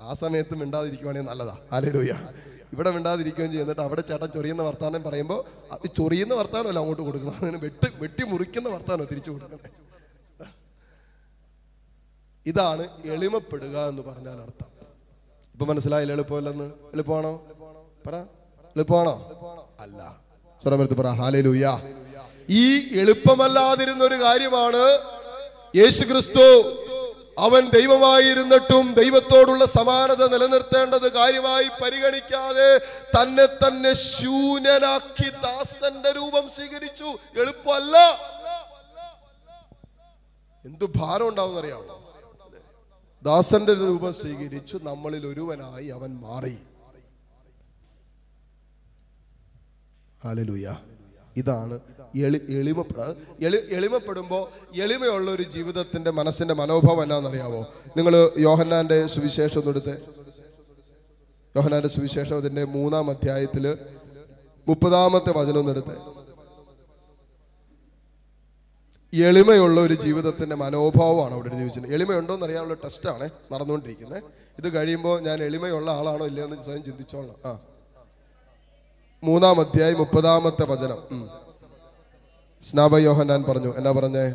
[0.00, 1.58] ആ സമയത്ത് മിണ്ടാതിരിക്കുവാണെങ്കിൽ നല്ലതാ.
[1.72, 2.14] ആലേലൂയ
[2.72, 7.42] ഇവിടെ മിണ്ടാതിരിക്കുകയും ചെയ്യുന്നിട്ട് അവിടെ ചേട്ടൻ ചൊറിയുന്ന വർത്താനം പറയുമ്പോൾ അത് ചൊറിയുന്ന വർത്താനമല്ല അങ്ങോട്ട് കൊടുക്കുന്നത്.
[7.42, 9.70] അതിന് വെട്ടി വെട്ടി മുറിക്കുന്ന വർത്താനോ തിരിച്ചു കൊടുക്കുന്നത്.
[12.46, 14.68] ഇതാണ് എളിമപ്പെടുക എന്ന് പറഞ്ഞാൽ അർത്ഥം.
[15.52, 16.68] ഇപ്പൊ മനസ്സിലായില്ല എളുപ്പമല്ലെന്ന്?
[16.92, 17.32] എളുപ്പമാണോ?
[18.06, 18.39] പറ.
[18.80, 19.14] എളുപ്പമാണോ?
[19.80, 20.16] അല്ല.
[20.62, 21.66] സ്വരമെടുത്ത് പറ ഹാലേലൂയ
[22.48, 24.82] ഈ എളുപ്പമല്ലാതിരുന്ന ഒരു കാര്യമാണ്
[25.76, 26.46] യേശു ക്രിസ്തു
[27.38, 32.78] അവൻ ദൈവമായിരുന്നിട്ടും ദൈവത്തോടുള്ള സമാനത നിലനിർത്തേണ്ടത് കാര്യമായി പരിഗണിക്കാതെ
[33.20, 37.08] തന്നെ തന്നെ ശൂന്യനാക്കി ദാസന്റെ രൂപം സ്വീകരിച്ചു.
[37.40, 37.96] എളുപ്പമല്ല.
[40.64, 42.14] എന്തു ഭാരം ഉണ്ടാവും അറിയാമോ
[43.22, 46.58] ദാസന്റെ രൂപം സ്വീകരിച്ചു നമ്മളിൽ ഒരുവനായി അവൻ മാറി.
[50.24, 50.76] ഹാലലൂയ
[51.36, 51.80] ഇതാണ്
[52.16, 53.00] എളി എളിമപ്പെട
[53.44, 54.48] എളി എളിമപ്പെടുമ്പോൾ
[54.80, 59.94] എളിമയുള്ള ഒരു ജീവിതത്തിന്റെ മനസ്സിന്റെ മനോഭാവം എന്നാണെന്നറിയാവോ നിങ്ങൾ യോഹന്നാന്റെ സുവിശേഷം എടുത്ത്.
[61.56, 63.78] യോഹന്നാന്റെ സുവിശേഷം അതിന്റെ മൂന്നാം അധ്യായത്തിൽ
[64.68, 65.96] മുപ്പതാമത്തെ വചനം ഒന്നെടുത്ത്
[69.14, 74.22] എളിമയുള്ള ഒരു ജീവിതത്തിന്റെ മനോഭാവമാണ് അവിടെ ജീവിച്ചത് എളിമയുണ്ടോ എന്ന് അറിയാനുള്ള ടെസ്റ്റാണ് നടന്നുകൊണ്ടിരിക്കുന്നത്.
[74.58, 77.36] ഇത് കഴിയുമ്പോൾ ഞാൻ എളിമയുള്ള ആളാണോ ഇല്ലയെന്ന് സ്വയം ചിന്തിച്ചോളാം.
[77.44, 77.58] ആ.
[79.22, 80.98] മൂന്നാം അധ്യായം മുപ്പതാമത്തെ വചനം.
[81.10, 81.30] ഉം.
[82.62, 84.34] സ്നാപ യോഹന്നാൻ പറഞ്ഞു എന്നാ പറഞ്ഞേ?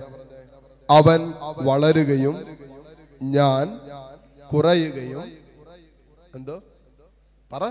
[0.90, 2.58] അവൻ വളരുകയും
[3.24, 3.80] ഞാൻ
[4.54, 5.38] കുറയുകയും
[6.36, 6.62] എന്തോ?
[7.54, 7.64] പറ.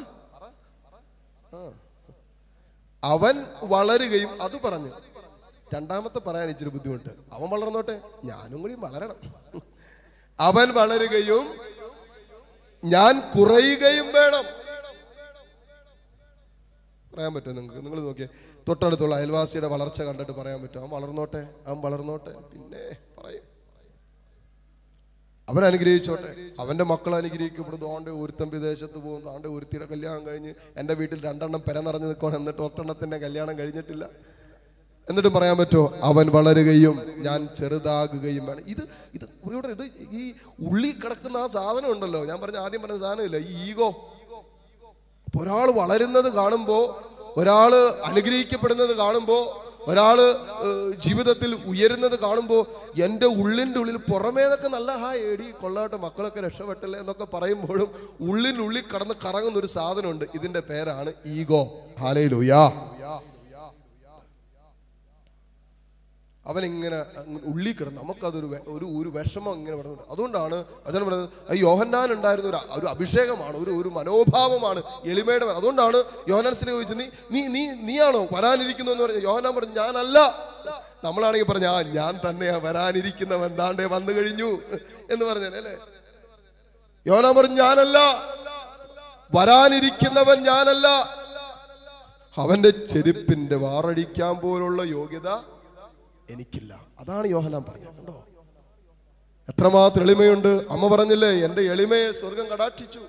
[3.05, 4.91] അവൻ വളരുകയും അത് പറഞ്ഞു.
[5.75, 7.09] രണ്ടാമത്തെ പറയാൻ ഇച്ചിരി ബുദ്ധിമുട്ട്.
[7.33, 8.01] അവൻ വളർന്നോട്ടെ?
[8.25, 9.35] ഞാനും കൂടി വളരണം.
[10.41, 11.55] അവൻ വളരുകയും
[12.85, 14.64] ഞാൻ കുറയുകയും വേണം.
[17.15, 17.85] പറയാൻ പറ്റുമോ നിങ്ങൾക്ക്?
[17.87, 18.29] നിങ്ങൾ നോക്കിയേ
[18.69, 20.83] തൊട്ടടുത്തുള്ള അയൽവാസിയുടെ വളർച്ച കണ്ടിട്ട് പറയാൻ പറ്റുമോ?
[20.83, 22.31] അവൻ വളർന്നോട്ടെ അവൻ വളർന്നോട്ടെ.
[22.31, 23.55] പിന്നെ പറയും.
[25.49, 26.51] അവൻ അനുഗ്രഹിച്ചോട്ടെ.
[26.59, 27.95] അവന്റെ മക്കൾ അനുഗ്രഹിക്കപ്പെടുന്നു.
[27.95, 29.31] ആണ്ട് ഒരുത്തൻ വിദേശത്ത് പോകുന്നു.
[29.31, 34.11] ആണ്ട് ഒരുത്തിയുടെ കല്യാണം കഴിഞ്ഞ് എന്റെ വീട്ടിൽ രണ്ടെണ്ണം പെര നിറഞ്ഞു നിൽക്കണം എന്നിട്ട് ഒട്ടെണ്ണത്തിന്റെ കല്യാണം കഴിഞ്ഞിട്ടില്ല.
[35.09, 35.95] എന്നിട്ടും പറയാൻ പറ്റുമോ?
[36.03, 38.63] അവൻ വളരുകയും ഞാൻ ചെറുതാകുകയും വേണം.
[38.67, 40.33] ഇത് ഇത് ഇവിടെ ഇത് ഈ
[40.71, 42.25] ഉള്ളി കിടക്കുന്ന ആ സാധനം ഉണ്ടല്ലോ.
[42.25, 43.37] ഞാൻ പറഞ്ഞ ആദ്യം പറഞ്ഞ സാധനമില്ല?
[43.37, 44.11] ഈ ഈഗോ.
[45.35, 46.77] അപ്പൊ ഒരാൾ വളരുന്നത് കാണുമ്പോ
[47.37, 47.73] ഒരാൾ
[48.05, 49.39] അനുഗ്രഹിക്കപ്പെടുന്നത് കാണുമ്പോ
[49.89, 50.19] ഒരാൾ
[51.05, 52.63] ജീവിതത്തിൽ ഉയരുന്നത് കാണുമ്പോൾ
[53.03, 59.59] എന്റെ ഉള്ളിന്റെ ഉള്ളിൽ പുറമേതൊക്കെ നല്ല ഹാ ഏടി കൊള്ളാട്ടെ മക്കളൊക്കെ രക്ഷപ്പെട്ടല്ലേ എന്നൊക്കെ പറയുമ്പോഴും ഉള്ളിനുള്ളിൽ കടന്ന് കറങ്ങുന്ന
[59.59, 60.25] ഒരു സാധനമുണ്ട്.
[60.35, 61.63] ഇതിന്റെ പേരാണ് ഈഗോ.
[62.01, 62.63] ഹാലയിലൂയാ
[66.47, 66.99] അവനിങ്ങനെ
[67.51, 72.61] ഉള്ളി കിടന്ന് നമുക്കതൊരു ഒരു ഒരു വിഷമം ഇങ്ങനെ വരുന്നുണ്ട് അതുകൊണ്ടാണ് അച്ഛൻ പറയുന്നത് ആ യോഹന്നാൻ ഉണ്ടായിരുന്ന ഒരു
[72.79, 75.61] ഒരു അഭിഷേകമാണ് ഒരു ഒരു മനോഭാവമാണ് എളിമയുടെ അതുകൊണ്ടാണ്
[75.93, 75.99] അതുകൊണ്ടാണ്
[76.33, 80.19] യോഹനാൻസിനെ ചോദിച്ചത് നീ നീ നീ നീയാണോ വരാനിരിക്കുന്നു എന്ന് പറഞ്ഞു യോഹന്നാൻ പറഞ്ഞു ഞാനല്ല.
[81.05, 84.51] നമ്മളാണെങ്കിൽ പറഞ്ഞ ആ ഞാൻ തന്നെയാ വരാനിരിക്കുന്നവൻ താണ്ടേ വന്നു കഴിഞ്ഞു
[85.13, 85.75] എന്ന് പറഞ്ഞേ അല്ലേ?
[87.07, 87.99] യോഹന്നാൻ പറഞ്ഞു ഞാനല്ല.
[89.33, 90.87] വരാനിരിക്കുന്നവൻ ഞാനല്ല.
[92.37, 95.29] അവന്റെ ചെരുപ്പിന്റെ വാറഴിക്കാൻ പോലുള്ള യോഗ്യത
[96.31, 96.81] എനിക്കില്ല.
[96.99, 97.89] അതാണ് യോഹനാൻ പറഞ്ഞത്.
[97.89, 98.25] കണ്ടോ?
[99.49, 100.49] എത്രമാത്രം എളിമയുണ്ട്.
[100.49, 103.01] അമ്മ പറഞ്ഞില്ലേ എന്റെ എളിമയെ സ്വർഗം കടാക്ഷിച്ചു.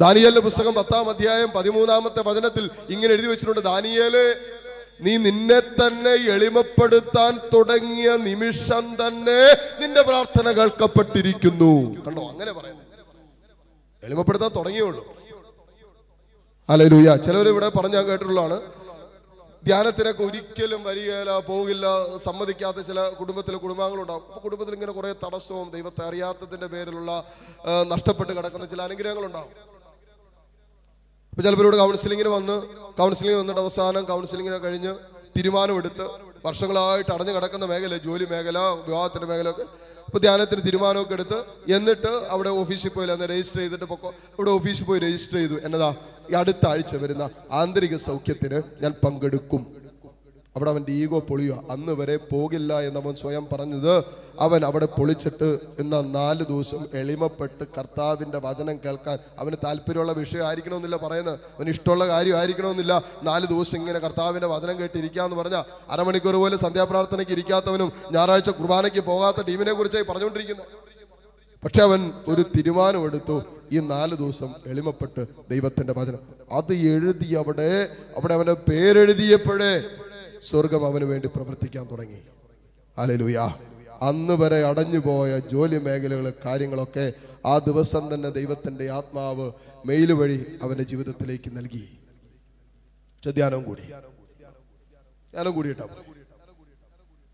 [0.00, 3.60] ദാനിയേലിന്റെ പുസ്തകം പത്താം അധ്യായം പതിമൂന്നാമത്തെ വചനത്തിൽ ഇങ്ങനെ എഴുതി വെച്ചിട്ടുണ്ട്.
[3.60, 4.36] ദാനിയേൽ
[5.00, 12.02] നീ നിന്നെ തന്നെ എളിമപ്പെടുത്താൻ തുടങ്ങിയ നിമിഷം തന്നെ നിന്റെ പ്രാർത്ഥന കേൾക്കപ്പെട്ടിരിക്കുന്നു.
[12.02, 12.28] കണ്ടോ?
[12.28, 12.86] അങ്ങനെ പറയുന്നത്.
[14.02, 15.16] എളിമപ്പെടുത്താൻ തുടങ്ങിയുള്ളൂ
[16.68, 18.75] അലലൂയ ചിലവർ ഇവിടെ പറഞ്ഞാൽ കേട്ടിട്ടുള്ളതാണ്.
[19.62, 21.86] ധ്യാനത്തിനൊക്കെ ഒരിക്കലും വരികയില്ല പോകില്ല
[22.24, 27.10] സമ്മതിക്കാത്ത ചില കുടുംബത്തിലെ കുടുംബാംഗങ്ങളുണ്ടാകും അപ്പൊ കുടുംബത്തിൽ ഇങ്ങനെ കുറെ തടസ്സവും ദൈവത്തെ അറിയാത്തതിന്റെ പേരിലുള്ള
[27.86, 29.54] നഷ്ടപ്പെട്ട് കിടക്കുന്ന ചില അനുഗ്രഹങ്ങളുണ്ടാകും
[31.32, 32.54] അപ്പൊ ചിലപ്പോഴോട് കൗൺസിലിങ്ങിന് വന്ന്
[32.98, 34.92] കൗൺസിലിംഗ് വന്നിട്ട് അവസാനം കൗൺസിലിങ്ങിനെ കഴിഞ്ഞ്
[35.36, 36.06] തീരുമാനമെടുത്ത്
[36.44, 39.66] വർഷങ്ങളായിട്ട് അടഞ്ഞു കിടക്കുന്ന മേഖല ജോലി മേഖല വിവാഹത്തിന്റെ മേഖല ഒക്കെ
[40.08, 41.38] അപ്പൊ ധ്യാനത്തിന് തീരുമാനമൊക്കെ എടുത്ത്
[41.72, 45.56] എന്നിട്ട് അവിടെ ഓഫീസിൽ പോയി അന്ന് രജിസ്റ്റർ ചെയ്തിട്ട് പൊക്കോ ഇവിടെ ഓഫീസിൽ പോയി രജിസ്റ്റർ ചെയ്തു.
[45.64, 45.88] എന്നതാ?
[46.30, 49.76] ഈ അടുത്ത ആഴ്ച വരുന്ന ആന്തരിക സൗഖ്യത്തിന് ഞാൻ പങ്കെടുക്കും.
[50.56, 51.62] അവിടെ അവന്റെ ഈഗോ പൊളിയുക.
[51.70, 54.04] അന്ന് വരെ പോകില്ല എന്നവൻ സ്വയം പറഞ്ഞത്
[54.40, 61.38] അവൻ അവിടെ പൊളിച്ചിട്ട് ഇന്ന് നാല് ദിവസം എളിമപ്പെട്ട് കർത്താവിന്റെ വചനം കേൾക്കാൻ അവന് താല്പര്യമുള്ള വിഷയം ആയിരിക്കണമെന്നില്ല പറയുന്നത്.
[61.58, 67.32] അവന് ഇഷ്ടമുള്ള കാര്യം ആയിരിക്കണമെന്നില്ല നാല് ദിവസം ഇങ്ങനെ കർത്താവിന്റെ വചനം കേട്ടിരിക്കുക എന്ന് പറഞ്ഞാൽ അരമണിക്കൂർ പോലെ സന്ധ്യാപ്രാർത്ഥനയ്ക്ക്
[67.32, 70.66] ഇരിക്കാത്തവനും ഞായറാഴ്ച കുർബാനയ്ക്ക് പോകാത്ത ടീമിനെ കുറിച്ചായി പറഞ്ഞുകൊണ്ടിരിക്കുന്നത്.
[71.64, 73.42] പക്ഷെ അവൻ ഒരു തീരുമാനമെടുത്തു.
[73.72, 76.18] ഈ നാല് ദിവസം എളിമപ്പെട്ട് ദൈവത്തിന്റെ വചനം.
[76.52, 79.82] അത് എഴുതി അവിടെ അവിടെ അവന്റെ പേരെഴുതിയപ്പോഴേ
[80.42, 82.18] സ്വർഗം അവന് വേണ്ടി പ്രവർത്തിക്കാൻ തുടങ്ങി.
[82.98, 83.54] അലലുയാ
[84.02, 87.12] അന്ന് വരെ അടഞ്ഞുപോയ ജോലി മേഖലകൾ കാര്യങ്ങളൊക്കെ
[87.46, 89.52] ആ ദിവസം തന്നെ ദൈവത്തിന്റെ ആത്മാവ്
[89.86, 91.98] മെയിൽ വഴി അവന്റെ ജീവിതത്തിലേക്ക് നൽകി.
[93.24, 93.82] ചോദ്യാനവും കൂടി.
[93.82, 95.86] ധ്യാനം കൂടിയിട്ടാ.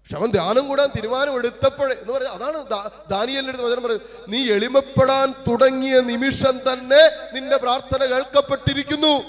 [0.03, 4.09] പക്ഷെ അവൻ ധ്യാനം കൂടാൻ തീരുമാനം എടുത്തപ്പോഴേ എന്ന് പറഞ്ഞാൽ അതാണ് ദാനിയലിന്റെ അടുത്ത് വചനം പറയുന്നത്.
[4.29, 9.23] നീ എളിമപ്പെടാൻ തുടങ്ങിയ നിമിഷം തന്നെ നിന്റെ പ്രാർത്ഥന കേൾക്കപ്പെട്ടിരിക്കുന്നു.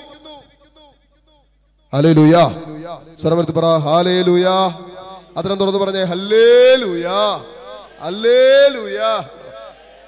[1.93, 3.65] അത്രയും പറ.
[3.65, 4.21] ഹല്ലേ
[5.59, 7.45] തുറന്ന് പറഞ്ഞേ ഹല്ലേലൂയാ.
[7.99, 9.29] ഹല്ലേലൂയാ.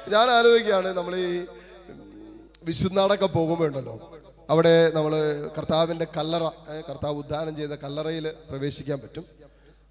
[0.08, 1.46] ഞാൻ ആലോചിക്കുകയാണ് നമ്മൾ ഈ
[2.64, 4.12] വിശുദ്ധാടൊക്കെ പോകുമ്പോൾ ഉണ്ടല്ലോ.
[4.50, 5.16] അവിടെ നമ്മൾ
[5.58, 6.44] കർത്താവിന്റെ കല്ലറ
[6.90, 9.45] കർത്താവ് ഉദ്ധാനം ചെയ്ത കല്ലറയിൽ പ്രവേശിക്കാൻ പറ്റും.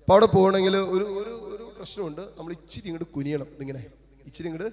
[0.05, 2.21] അപ്പൊ അവിടെ പോകണമെങ്കിൽ ഒരു ഒരു ഒരു പ്രശ്നമുണ്ട്.
[2.39, 3.49] നമ്മൾ ഇച്ചിരി ഇങ്ങോട്ട് കുനിയണം.
[3.63, 3.81] ഇങ്ങനെ
[4.29, 4.71] ഇച്ചിരി ഇങ്ങോട്ട്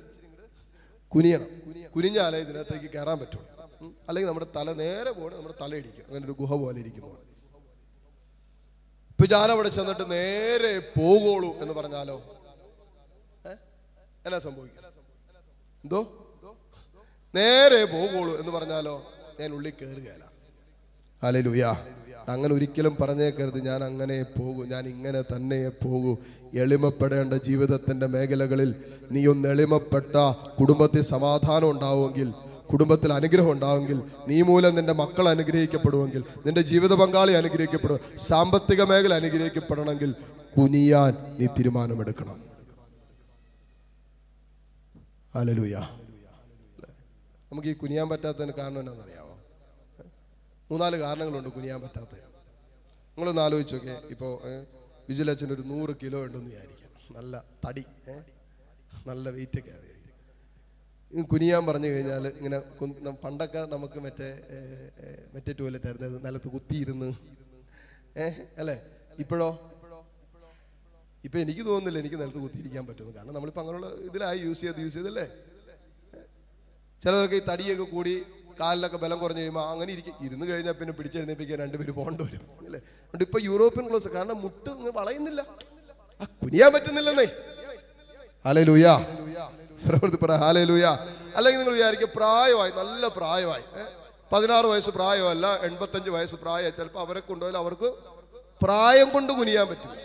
[1.12, 1.50] കുനിയണം.
[1.96, 3.46] കുനിഞ്ഞാലേ ഇതിനകത്തേക്ക് കയറാൻ പറ്റുള്ളൂ.
[4.08, 6.06] അല്ലെങ്കിൽ നമ്മുടെ തല നേരെ പോകണം നമ്മുടെ തല ഇടിക്കും.
[6.08, 7.12] അങ്ങനെ ഒരു ഗുഹ പോലെ ഇരിക്കുന്നു
[9.12, 12.18] ഇപ്പൊ ഞാൻ അവിടെ ചെന്നിട്ട് നേരെ പോകോളൂ എന്ന് പറഞ്ഞാലോ?
[14.26, 14.84] എന്നാ സംഭവിക്കും?
[15.84, 16.02] എന്തോ?
[17.34, 18.96] നേരെ പോകോളൂ എന്ന് പറഞ്ഞാലോ?
[19.40, 20.26] ഞാൻ ഉള്ളിൽ കയറുകയല്ല
[21.24, 21.64] ഹല്ലേലൂയ.
[22.28, 23.66] അങ്ങനെ ഒരിക്കലും പറഞ്ഞേക്കരുത്.
[23.66, 24.64] ഞാൻ അങ്ങനെ പോകൂ.
[24.64, 26.18] ഞാൻ ഇങ്ങനെ തന്നെ പോകൂ.
[26.54, 28.76] എളിമപ്പെടേണ്ട ജീവിതത്തിന്റെ മേഖലകളിൽ
[29.12, 30.16] നീ ഒന്ന് എളിമപ്പെട്ട
[30.60, 32.34] കുടുംബത്തിൽ സമാധാനം ഉണ്ടാവുമെങ്കിൽ
[32.72, 40.16] കുടുംബത്തിൽ അനുഗ്രഹം ഉണ്ടാവുമെങ്കിൽ നീ മൂലം നിന്റെ മക്കൾ അനുഗ്രഹിക്കപ്പെടുമെങ്കിൽ നിന്റെ ജീവിത പങ്കാളി അനുഗ്രഹിക്കപ്പെടും സാമ്പത്തിക മേഖല അനുഗ്രഹിക്കപ്പെടണമെങ്കിൽ
[40.58, 42.44] കുനിയാൻ നീ തീരുമാനമെടുക്കണം.
[45.36, 45.76] ഹല്ലേലൂയ.
[47.52, 49.31] നമുക്ക് ഈ കുനിയാൻ പറ്റാത്തതിന് കാരണം എന്നാണെന്നറിയാമോ
[50.72, 52.14] മൂന്നാൽ കാരണങ്ങളുണ്ട് കുനിയാൻ പറ്റാത്ത.
[53.16, 54.32] നിങ്ങളൊന്ന് ആലോചിച്ച് നോക്കേ ഇപ്പോൾ
[55.10, 56.92] വിജിലച്ചൻ ഒരു നൂറ് കിലോ ഉണ്ടെന്ന് വിചാരിക്കാം.
[57.18, 57.34] നല്ല
[57.66, 57.84] തടി
[59.10, 62.58] നല്ല വെയിറ്റ് ഒക്കെ ആയിരിക്കും കുനിയാൻ പറഞ്ഞു കഴിഞ്ഞാൽ ഇങ്ങനെ
[63.24, 64.30] പണ്ടൊക്കെ നമുക്ക് മറ്റേ
[65.34, 66.20] മറ്റേ ടോയ്ലറ്റ് ആയിരുന്നു.
[66.28, 67.10] നിലത്ത് കുത്തിയിരുന്ന്
[68.26, 68.78] ഏഹ് അല്ലേ?
[69.24, 69.50] ഇപ്പോഴോ?
[71.28, 75.26] ഇപ്പൊ എനിക്ക് തോന്നുന്നില്ല എനിക്ക് നിലത്ത് കുത്തിയിരിക്കാൻ പറ്റുന്നു കാരണം നമ്മളിപ്പോ അങ്ങനെയുള്ള ഇതിലായി യൂസ് ചെയ്ത് യൂസ് ചെയ്തല്ലേ?
[77.02, 78.16] ചിലവർക്ക് ഈ തടിയൊക്കെ കൂടി
[78.62, 80.16] കാലിലൊക്കെ ബലം കുറഞ്ഞു കഴിയുമ്പോൾ അങ്ങനെ ഇരിക്കും.
[80.26, 82.44] ഇരുന്ന് കഴിഞ്ഞാൽ പിന്നെ പിടിച്ചെഴുന്നേപ്പിക്കാൻ രണ്ടുപേര് പോകേണ്ടി വരും.
[82.68, 82.80] അല്ലേ?
[82.80, 85.42] അതുകൊണ്ട് ഇപ്പൊ യൂറോപ്യൻ ക്ലോസ് കാരണം മുട്ട് വളയുന്നില്ല.
[86.22, 87.28] ആ കുനിയാൻ പറ്റുന്നില്ലെന്നേ.
[88.46, 88.94] ഹാലേ ലൂയാ
[90.24, 90.92] പറ ഹാലേ ലൂയാ
[91.38, 93.64] അല്ലെങ്കിൽ നിങ്ങൾ വിചാരിക്കും പ്രായമായി നല്ല പ്രായമായി?
[94.32, 97.90] പതിനാറ് വയസ്സ് പ്രായമല്ല എൺപത്തഞ്ച് വയസ്സ് പ്രായമായി ചിലപ്പോൾ അവരെ കൊണ്ടുപോയാൽ അവർക്ക്
[98.64, 99.96] പ്രായം കൊണ്ട് കുനിയാൻ പറ്റില്ല.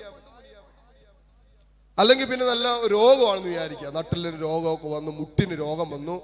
[1.99, 3.89] അല്ലെങ്കിൽ പിന്നെ നല്ല രോഗമാണെന്ന് വിചാരിക്കുക.
[3.99, 6.17] നട്ടിലൊരു രോഗമൊക്കെ വന്നു മുട്ടിന് രോഗം വന്നു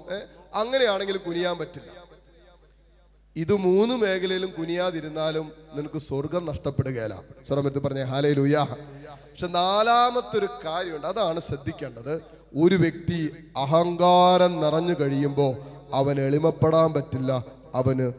[0.61, 1.89] അങ്ങനെയാണെങ്കിൽ കുനിയാൻ പറ്റില്ല.
[3.35, 7.23] ഇത് മൂന്ന് മേഖലയിലും കുനിയാതിരുന്നാലും നിനക്ക് സ്വർഗം നഷ്ടപ്പെടുകയല്ല.
[7.47, 12.21] സ്വരമെടുത്ത് പറഞ്ഞ ഹാലേ ലൂയാ പക്ഷെ നാലാമത്തെ ഒരു കാര്യമുണ്ട് അതാണ് ശ്രദ്ധിക്കേണ്ടത്.
[12.55, 15.53] ഒരു വ്യക്തി അഹങ്കാരം നിറഞ്ഞു കഴിയുമ്പോൾ
[15.93, 18.13] അവൻ എളിമപ്പെടാൻ പറ്റില്ല അവന്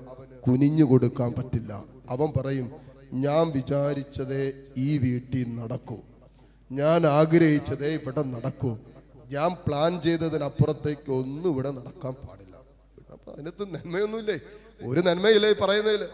[0.47, 1.85] കുനിഞ്ഞു കൊടുക്കാൻ പറ്റില്ല.
[2.11, 2.73] അവൻ പറയും
[3.13, 5.97] ഞാൻ വിചാരിച്ചതേ ഈ വീട്ടിൽ നടക്കൂ.
[6.73, 8.77] ഞാൻ ആഗ്രഹിച്ചതേ ഇവിടെ നടക്കൂ.
[9.31, 12.57] ഞാൻ പ്ലാൻ ചെയ്തതിനപ്പുറത്തേക്ക് ഒന്നും ഇവിടെ നടക്കാൻ പാടില്ല.
[13.13, 14.39] അപ്പൊ അതിനകത്ത് നന്മയൊന്നുമില്ലേ?
[14.87, 16.09] ഒരു നന്മയില്ല ഈ പറയുന്നതിൽ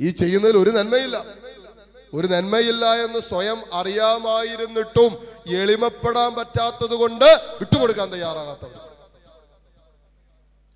[0.00, 1.24] ഈ ചെയ്യുന്നതിൽ ഒരു നന്മയില്ല.
[2.14, 5.12] ഒരു നന്മയില്ല എന്ന് സ്വയം അറിയാമായിരുന്നിട്ടും
[5.54, 7.24] എളിമപ്പെടാൻ പറ്റാത്തത് കൊണ്ട്
[7.60, 8.80] വിട്ടുകൊടുക്കാൻ തയ്യാറാകാത്തവർ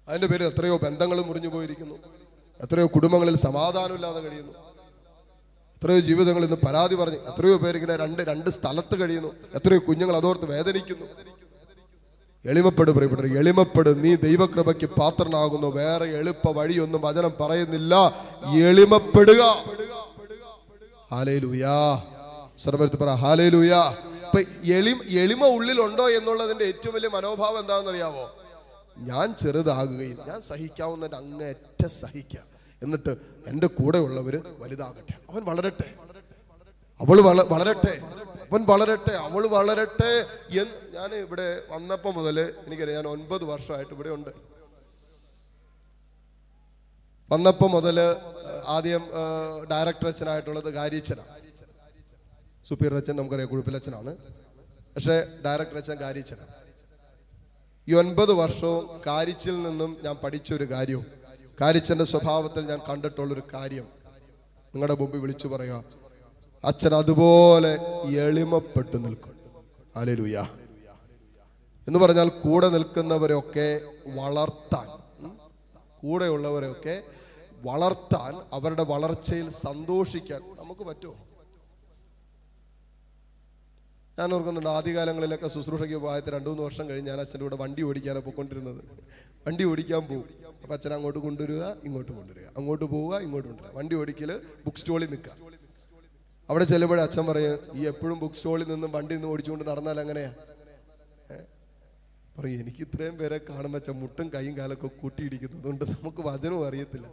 [0.08, 1.94] അതിന്റെ പേരിൽ എത്രയോ ബന്ധങ്ങൾ മുറിഞ്ഞു പോയിരിക്കുന്നു.
[2.60, 4.52] എത്രയോ കുടുംബങ്ങളിൽ സമാധാനമില്ലാതെ കഴിയുന്നു.
[5.76, 9.34] എത്രയോ ജീവിതങ്ങൾ ഇന്ന് പരാതി പറഞ്ഞു എത്രയോ പേരിങ്ങനെ രണ്ട് രണ്ട് സ്ഥലത്ത് കഴിയുന്നു.
[9.54, 11.06] എത്രയോ കുഞ്ഞുങ്ങൾ അതോർത്ത് വേദനിക്കുന്നു.
[12.44, 14.02] എളിമപ്പെടു പ്രിയപ്പെട്ട എളിമപ്പെടും.
[14.02, 15.66] നീ ദൈവകൃപയ്ക്ക് പാത്രനാകുന്നു.
[15.66, 17.94] വേറെ എളുപ്പ വഴിയൊന്നും വചനം പറയുന്നില്ല.
[18.56, 19.42] എളിമപ്പെടുക.
[21.12, 22.02] എളിമ
[22.58, 23.08] സർവരത്ത് പറ
[24.64, 28.36] എളി എളിമ ഉള്ളിലുണ്ടോ എന്നുള്ളതിന്റെ ഏറ്റവും വലിയ മനോഭാവം എന്താണെന്ന് അറിയാവോ
[28.98, 32.46] ഞാൻ ചെറുതാകുകയും ഞാൻ സഹിക്കാവുന്നതിന്റെ അങ്ങേറ്റ സഹിക്കാം
[32.82, 33.16] എന്നിട്ട്
[33.46, 35.14] എന്റെ കൂടെ ഉള്ളവര് വലുതാകട്ടെ.
[35.30, 35.88] അവൻ വളരട്ടെ.
[37.00, 38.00] അവൾ വള വളരട്ടെ.
[38.50, 40.12] അവൻ വളരട്ടെ അവൾ വളരട്ടെ
[40.62, 42.36] എന്ന് ഞാൻ ഇവിടെ വന്നപ്പോൾ മുതൽ
[42.66, 44.32] എനിക്കറിയാം ഞാൻ ഒൻപത് വർഷമായിട്ട് ഇവിടെ ഉണ്ട്.
[47.30, 47.98] വന്നപ്പോൾ മുതൽ
[48.76, 49.02] ആദ്യം
[49.72, 51.36] ഡയറക്ടർ അച്ഛനായിട്ടുള്ളത് കാര്യച്ചനാണ്
[52.66, 54.12] സുപ്പീരിയർ അച്ഛൻ നമുക്കറിയാം കുഴുപ്പിലച്ഛനാണ്
[54.94, 56.54] പക്ഷേ ഡയറക്ടർ അച്ഛൻ കാര്യച്ചനാണ്
[57.88, 61.06] ഈ ഒൻപത് വർഷവും കാരിച്ചിൽ നിന്നും ഞാൻ പഠിച്ച ഒരു കാര്യവും
[61.60, 63.86] കാരിച്ചന്റെ സ്വഭാവത്തിൽ ഞാൻ കണ്ടിട്ടുള്ളൊരു കാര്യം.
[64.74, 65.99] നിങ്ങളുടെ മുമ്പിൽ വിളിച്ചു പറയുക.
[66.64, 67.78] അച്ഛൻ അതുപോലെ
[68.10, 69.34] എളിമപ്പെട്ടു നിൽക്കും.
[69.96, 70.38] അലലുയ
[71.88, 74.88] എന്ന് പറഞ്ഞാൽ കൂടെ നിൽക്കുന്നവരെയൊക്കെ വളർത്താൻ
[76.02, 77.02] കൂടെയുള്ളവരെയൊക്കെ
[77.62, 81.14] വളർത്താൻ അവരുടെ വളർച്ചയിൽ സന്തോഷിക്കാൻ നമുക്ക് പറ്റുമോ?
[84.18, 88.84] ഞാൻ ഓർക്കുന്നുണ്ട് ആദ്യകാലങ്ങളിലൊക്കെ ശുശ്രൂഷയ്ക്ക് പോയത് രണ്ടു മൂന്ന് വർഷം കഴിഞ്ഞ് ഞാൻ അച്ഛന്റെ കൂടെ വണ്ടി ഓടിക്കാനാണ് പോയിക്കൊണ്ടിരുന്നത്.
[89.46, 90.28] വണ്ടി ഓടിക്കാൻ പോകും.
[90.62, 92.48] അപ്പൊ അച്ഛൻ അങ്ങോട്ട് കൊണ്ടുവരിക ഇങ്ങോട്ട് കൊണ്ടുവരിക.
[92.56, 93.78] അങ്ങോട്ട് പോവുക ഇങ്ങോട്ട് കൊണ്ടുവരിക.
[93.78, 95.49] വണ്ടി ഓടിക്കൽ ബുക്ക് സ്റ്റോളിൽ നിൽക്കുക.
[96.50, 100.30] അവിടെ ചെല്ലുമ്പോഴേ അച്ഛൻ പറയും ഈ എപ്പോഴും ബുക്ക് സ്റ്റോളിൽ നിന്നും വണ്ടി നിന്ന് ഓടിച്ചുകൊണ്ട് നടന്നാൽ എങ്ങനെയാ?
[102.36, 107.06] പറയും എനിക്ക് ഇത്രയും പേരെ കാണുമ്പോൾ അച്ഛൻ മുട്ടും കൈയും കാലൊക്കെ കൂട്ടിയിടിക്കുന്നത് കൊണ്ട് നമുക്ക് വചനവും അറിയത്തില്ല.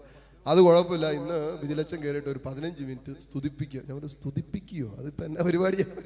[0.45, 1.07] അത് കുഴപ്പമില്ല.
[1.17, 3.81] ഇന്ന് വിജിലച്ചൻ കയറിയിട്ട് ഒരു പതിനഞ്ച് മിനിറ്റ് സ്തുതിപ്പിക്കുക.
[3.87, 4.89] ഞാൻ ഒരു സ്തുതിപ്പിക്കുകയോ?
[4.99, 6.03] അതിപ്പോ എന്നാ പരിപാടിയാണ്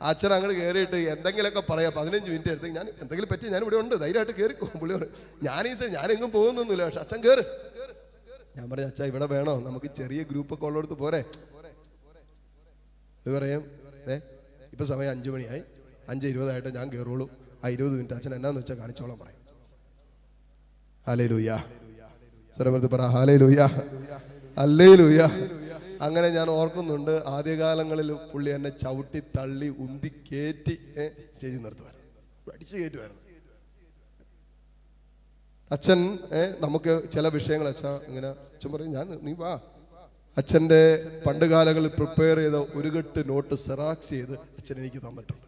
[0.00, 4.34] അച്ഛൻ അങ്ങോട്ട് കയറിയിട്ട് എന്തെങ്കിലുമൊക്കെ പറയാം പതിനഞ്ച് മിനിറ്റ് എടുത്ത് ഞാൻ എന്തെങ്കിലും പറ്റി ഞാൻ ഇവിടെ ഉണ്ട് ധൈര്യമായിട്ട്
[4.38, 5.12] കയറിക്കോ പുള്ളി പറയും
[5.42, 7.44] ഞാൻ ഈ സൈ- ഞാൻ എങ്ങും പോകുന്നൊന്നുമില്ല പക്ഷെ അച്ഛൻ കയറ്
[8.56, 9.54] ഞാൻ പറഞ്ഞു അച്ഛാ ഇവിടെ വേണോ?
[9.66, 11.20] നമുക്ക് ചെറിയ ഗ്രൂപ്പൊക്കെ ഉള്ളിടത്ത് പോരെ.
[13.34, 13.62] പറയാം.
[14.12, 14.14] ഏ?
[14.72, 15.62] ഇപ്പൊ സമയം അഞ്ചു മണിയായി.
[16.08, 17.26] അഞ്ച് ഇരുപതായിട്ട് ഞാൻ കയറുള്ളൂ
[17.64, 19.40] ആ ഇരുപത് മിനിറ്റ് അച്ഛൻ എന്നാന്ന് വെച്ചാൽ കാണിച്ചോളാം പറയും.
[21.06, 21.50] ഹാലേ ലൂയ
[22.56, 23.60] സ്വരമൃത്തി പറ ഹാലേ ലൂയ
[24.56, 25.20] അല്ലേ ലൂയ
[26.06, 27.14] അങ്ങനെ ഞാൻ ഓർക്കുന്നുണ്ട്.
[27.26, 30.74] ആദ്യകാലങ്ങളിൽ പുള്ളി എന്നെ ചവിട്ടി തള്ളി ഉന്തി കയറ്റി
[31.34, 33.22] സ്റ്റേജിൽ നിർത്തുമായിരുന്നു അടിച്ചു കയറ്റുമായിരുന്നു
[35.70, 36.00] അച്ഛൻ
[36.60, 39.52] നമുക്ക് ചില വിഷയങ്ങൾ അച്ഛാ ഇങ്ങനെ അച്ഛൻ പറയും ഞാൻ നീ വാ.
[40.36, 45.46] അച്ഛന്റെ പണ്ട് കാലങ്ങളിൽ പ്രിപ്പയർ ചെയ്ത ഒരു കെട്ട് നോട്ട് സെറാക്സ് ചെയ്ത് അച്ഛൻ എനിക്ക് തന്നിട്ടുണ്ട്.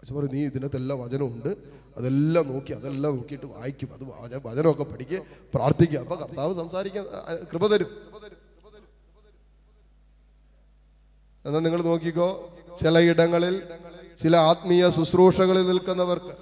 [0.00, 0.96] അച്ഛൻ പറയും നീ ഇതിനകത്ത് എല്ലാ
[1.26, 1.56] ഉണ്ട്.
[1.96, 3.88] അതെല്ലാം നോക്കി അതെല്ലാം നോക്കിയിട്ട് വായിക്കും.
[3.94, 5.18] അത് വച- വചനമൊക്കെ പഠിക്കുക
[5.54, 7.04] പ്രാർത്ഥിക്കുക അപ്പൊ കർത്താവ് സംസാരിക്കാൻ
[7.52, 7.86] കൃപ തരും.
[11.44, 13.62] എന്നാൽ നിങ്ങൾ നോക്കിക്കോ ചിലയിടങ്ങളിൽ
[14.18, 16.36] ചില ആത്മീയ ശുശ്രൂഷകളിൽ നിൽക്കുന്നവർക്ക്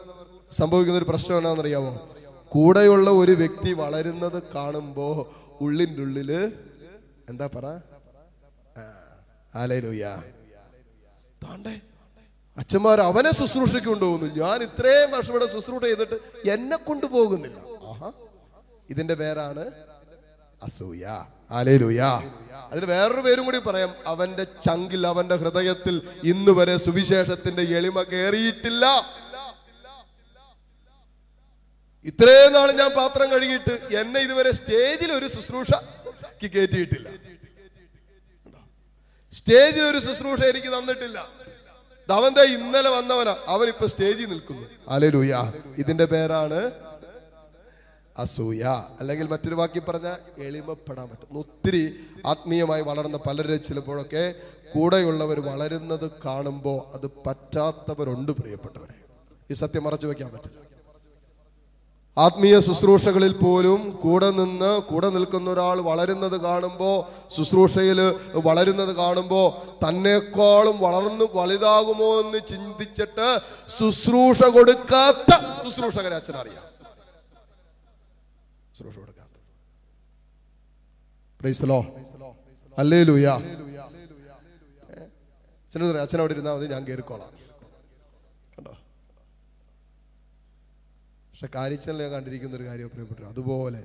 [0.52, 2.08] സംഭവിക്കുന്ന ഒരു പ്രശ്നം എന്നാണെന്നറിയാമോ
[2.48, 6.30] കൂടെയുള്ള ഒരു വ്യക്തി വളരുന്നത് കാണുമ്പോ ഉള്ളിന്റെ ഉള്ളിൽ
[7.28, 7.66] എന്താ പറ?
[9.54, 10.04] ആലയിലൂയ
[12.56, 14.26] അച്ഛന്മാർ അവനെ ശുശ്രൂഷയ്ക്ക് കൊണ്ടുപോകുന്നു.
[14.36, 16.16] ഞാൻ ഇത്രയും വർഷം ഇവിടെ ശുശ്രൂഷ ചെയ്തിട്ട്
[16.48, 18.08] എന്നെ കൊണ്ടുപോകുന്നില്ല ആഹാ.
[18.90, 19.64] ഇതിന്റെ പേരാണ്
[20.62, 21.04] അസൂയ.
[21.50, 22.00] ആലേലൂയ
[22.72, 23.94] അതിന് വേറൊരു പേരും കൂടി പറയാം.
[24.06, 28.84] അവന്റെ ചങ്കിൽ അവന്റെ ഹൃദയത്തിൽ ഇന്നുവരെ സുവിശേഷത്തിന്റെ എളിമ കയറിയിട്ടില്ല
[32.04, 37.08] ഇത്രയും നാൾ ഞാൻ പാത്രം കഴുകിയിട്ട് എന്നെ ഇതുവരെ സ്റ്റേജിൽ ഒരു ശുശ്രൂഷക്ക് കയറ്റിയിട്ടില്ല
[39.32, 41.28] സ്റ്റേജിൽ ഒരു ശുശ്രൂഷ എനിക്ക് തന്നിട്ടില്ല.
[42.12, 43.36] അവന്റെ ഇന്നലെ വന്നവനാ.
[43.46, 44.66] അവൻ സ്റ്റേജിൽ നിൽക്കുന്നു.
[44.88, 46.72] അലലൂയ ഇതിന്റെ പേരാണ്
[48.18, 48.64] അസൂയ.
[49.00, 51.38] അല്ലെങ്കിൽ മറ്റൊരു വാക്കി പറഞ്ഞ എളിമപ്പെടാൻ പറ്റും.
[51.38, 51.94] ഒത്തിരി
[52.26, 54.34] ആത്മീയമായി വളർന്ന പലരെ ചിലപ്പോഴൊക്കെ
[54.74, 58.94] കൂടെയുള്ളവർ വളരുന്നത് കാണുമ്പോൾ അത് പറ്റാത്തവരുണ്ട് പ്രിയപ്പെട്ടവരെ.
[59.50, 60.73] ഈ സത്യം മറച്ചു വെക്കാൻ പറ്റില്ല.
[62.16, 66.94] ആത്മീയ ശുശ്രൂഷകളിൽ പോലും കൂടെ നിന്ന് കൂടെ നിൽക്കുന്ന ഒരാൾ വളരുന്നത് കാണുമ്പോൾ
[67.36, 68.00] ശുശ്രൂഷയിൽ
[68.44, 69.46] വളരുന്നത് കാണുമ്പോൾ
[69.84, 73.28] തന്നെക്കാളും വളർന്നു വലുതാകുമോ എന്ന് ചിന്തിച്ചിട്ട്
[73.78, 75.30] ശുശ്രൂഷ കൊടുക്കാത്ത
[75.64, 76.52] ശുശ്രൂഷകരെ കൊടുക്കാത്ത.
[81.40, 81.80] പ്രൈസലോ
[82.78, 83.26] അല്ലേ ലൂയ
[85.72, 87.30] അച്ഛനോട് അച്ഛനോട് ഇരുന്നാൽ മതി ഞാൻ കയറിക്കോളാം
[91.34, 93.80] പക്ഷെ കാരിച്ചനിൽ ഞാൻ കണ്ടിരിക്കുന്ന ഒരു കാര്യം പ്രിയപ്പെട്ടു അതുപോലെ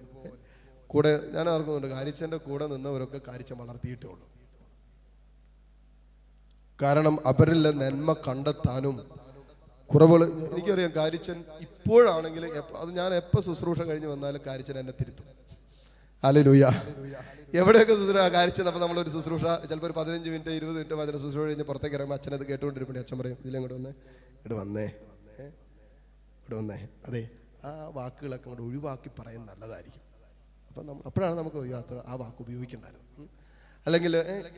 [0.90, 4.26] കൂടെ ഞാൻ ഓർക്കുന്നുണ്ട് കാരിച്ചന്റെ കൂടെ നിന്നവരൊക്കെ കാരിച്ചൻ വളർത്തിയിട്ടേ ഉള്ളൂ.
[6.80, 8.96] കാരണം അവരിലെ നന്മ കണ്ടെത്താനും
[9.90, 12.44] കുറവുകൾ എനിക്കറിയാം കാരിച്ചൻ ഇപ്പോഴാണെങ്കിൽ
[12.82, 15.28] അത് ഞാൻ എപ്പോൾ ശുശ്രൂഷ കഴിഞ്ഞ് വന്നാലും കാരിച്ചൻ എന്നെ തിരുത്തും.
[16.24, 16.64] അല്ലെ ലൂയ
[17.54, 21.66] എവിടെയൊക്കെ ശുശ്രൂഷ കാരിച്ചൻ അപ്പം നമ്മളൊരു ശുശ്രൂഷ ചിലപ്പോൾ ഒരു പതിനഞ്ച് മിനിറ്റ് ഇരുപത് മിനിറ്റ് വചന ശുശ്രൂഷ കഴിഞ്ഞ്
[21.70, 23.94] പുറത്തേക്ക് ഇറങ്ങുമ്പോൾ അച്ഛനത് കേട്ടുകൊണ്ടിരിപ്പുണ്ട് അച്ഛൻ പറയും ഇതിലങ്ങോട്ട് വന്നേ
[24.40, 24.86] ഇവിടെ വന്നേ?
[26.40, 26.78] ഇവിടെ വന്നേ
[27.08, 27.22] അതെ.
[27.64, 30.04] ആ വാക്കുകളൊക്കെ അങ്ങോട്ട് ഒഴിവാക്കി പറയുന്നത് നല്ലതായിരിക്കും.
[30.70, 33.30] അപ്പം നമ്മൾ അപ്പോഴാണ് നമുക്ക് യാത്ര ആ വാക്ക് ഉപയോഗിക്കേണ്ടായിരുന്നു ഉം.
[33.86, 34.14] അല്ലെങ്കിൽ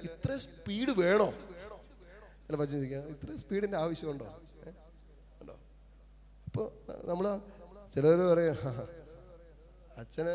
[0.08, 1.30] ഇത്ര സ്പീഡ് വേണോ?
[2.46, 2.80] ചിലപ്പോൾ അച്ഛൻ
[3.10, 4.28] ഇത്ര സ്പീഡിന്റെ ആവശ്യമുണ്ടോ?
[5.42, 5.56] ഉണ്ടോ?
[6.48, 6.66] അപ്പോൾ
[7.06, 7.26] നമ്മൾ
[7.96, 8.72] ചിലർ പറയാ "ഹാ,
[9.98, 10.34] അച്ഛന്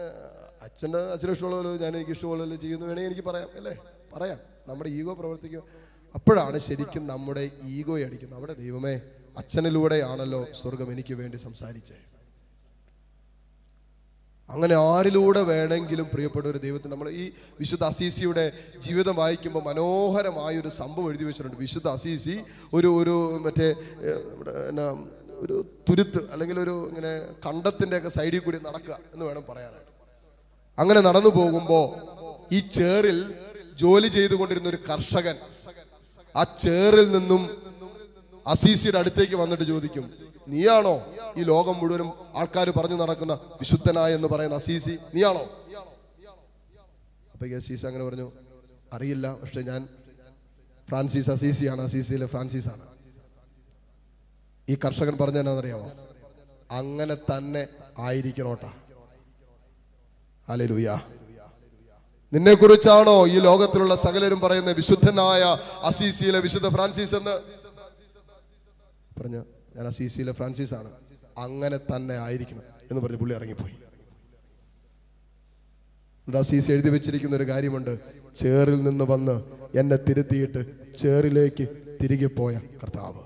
[0.63, 3.75] അച്ഛന്റെ അച്ഛന് ഇഷ്ടമുള്ള പോലെ ഞാൻ എനിക്ക് ഇഷ്ടമുള്ള പോലെ ചെയ്യുന്നു വേണമെങ്കിൽ എനിക്ക് പറയാം അല്ലേ?
[4.15, 4.39] പറയാം.
[4.69, 5.65] നമ്മുടെ ഈഗോ പ്രവർത്തിക്കും.
[6.15, 8.37] അപ്പോഴാണ് ശരിക്കും നമ്മുടെ ഈഗോയെ അടിക്കുന്നത്.
[8.37, 8.95] നമ്മുടെ ദൈവമേ
[9.37, 11.97] അച്ഛനിലൂടെയാണല്ലോ സ്വർഗം എനിക്ക് വേണ്ടി സംസാരിച്ചേ
[14.49, 17.25] അങ്ങനെ ആരിലൂടെ വേണമെങ്കിലും പ്രിയപ്പെട്ട ഒരു ദൈവത്തിന് നമ്മൾ ഈ
[17.61, 18.45] വിശുദ്ധ അസീസിയുടെ
[18.87, 21.59] ജീവിതം വായിക്കുമ്പോൾ മനോഹരമായ ഒരു സംഭവം എഴുതി വെച്ചിട്ടുണ്ട്.
[21.65, 22.37] വിശുദ്ധ അസീസി
[22.77, 23.15] ഒരു ഒരു
[23.47, 23.69] മറ്റേ
[24.71, 24.87] എന്നാ
[25.45, 25.57] ഒരു
[25.89, 27.13] തുരുത്ത് അല്ലെങ്കിൽ ഒരു ഇങ്ങനെ
[27.47, 29.91] കണ്ടത്തിന്റെ ഒക്കെ സൈഡിൽ കൂടി നടക്കുക എന്ന് വേണം പറയാനായിട്ട്.
[30.79, 31.85] അങ്ങനെ നടന്നു പോകുമ്പോൾ
[32.57, 33.19] ഈ ചേറിൽ
[33.83, 35.37] ജോലി ചെയ്തുകൊണ്ടിരുന്ന ഒരു കർഷകൻ
[36.35, 37.43] ആ ചേറിൽ നിന്നും
[38.47, 40.05] അസീസിയുടെ അടുത്തേക്ക് വന്നിട്ട് ചോദിക്കും
[40.47, 40.95] നീയാണോ
[41.37, 44.99] ഈ ലോകം മുഴുവനും ആൾക്കാർ പറഞ്ഞു നടക്കുന്ന വിശുദ്ധനായ എന്ന് പറയുന്ന അസീസി?
[45.15, 45.45] നീയാണോ?
[47.35, 48.27] അപ്പൊ അസീസ് അങ്ങനെ പറഞ്ഞു
[48.93, 49.89] അറിയില്ല പക്ഷെ ഞാൻ
[50.89, 52.29] ഫ്രാൻസിസ് അസീസിയാണ് അസീസിയിലെ
[52.69, 52.85] ആണ്
[54.69, 55.89] ഈ കർഷകൻ പറഞ്ഞ എന്നാണെന്നറിയാമോ
[56.71, 57.63] അങ്ങനെ തന്നെ
[57.99, 58.71] ആയിരിക്കണോട്ടാ.
[60.49, 60.89] അലലുയ
[62.33, 65.43] നിന്നെ കുറിച്ചാണോ ഈ ലോകത്തിലുള്ള സകലരും പറയുന്ന വിശുദ്ധനായ
[65.83, 67.35] അസീസിയിലെ വിശുദ്ധ ഫ്രാൻസിസ് എന്ന്?
[69.21, 69.43] പറഞ്ഞു
[69.77, 70.91] ഞാൻ സി സിയിലെ ഫ്രാൻസിസ് ആണ്.
[71.39, 73.77] അങ്ങനെ തന്നെ ആയിരിക്കണം എന്ന് പറഞ്ഞ് പുള്ളി ഇറങ്ങിപ്പോയി.
[76.43, 77.93] സി സി എഴുതി വെച്ചിരിക്കുന്ന ഒരു കാര്യമുണ്ട്.
[78.37, 79.37] ചേറിൽ നിന്ന് വന്ന്
[79.79, 80.61] എന്നെ തിരുത്തിയിട്ട്
[80.97, 81.67] ചേറിലേക്ക്
[82.03, 83.23] തിരികെ പോയ കർത്താവ്.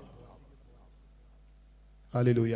[2.19, 2.55] അലിലൂയ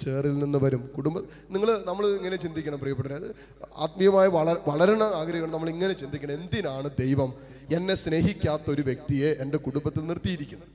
[0.00, 0.82] ചേറിൽ നിന്ന് വരും.
[0.96, 1.18] കുടുംബ
[1.50, 3.16] നിങ്ങൾ നമ്മൾ ഇങ്ങനെ ചിന്തിക്കണം പ്രിയപ്പെട്ടവരെ.
[3.20, 3.28] അത്
[3.76, 6.34] ആത്മീയമായി വള വളരണ ആഗ്രഹിക്കണം നമ്മൾ ഇങ്ങനെ ചിന്തിക്കണം.
[6.34, 7.30] എന്തിനാണ് ദൈവം
[7.76, 10.68] എന്നെ സ്നേഹിക്കാത്ത ഒരു വ്യക്തിയെ എന്റെ കുടുംബത്തിൽ നിർത്തിയിരിക്കുന്നത്?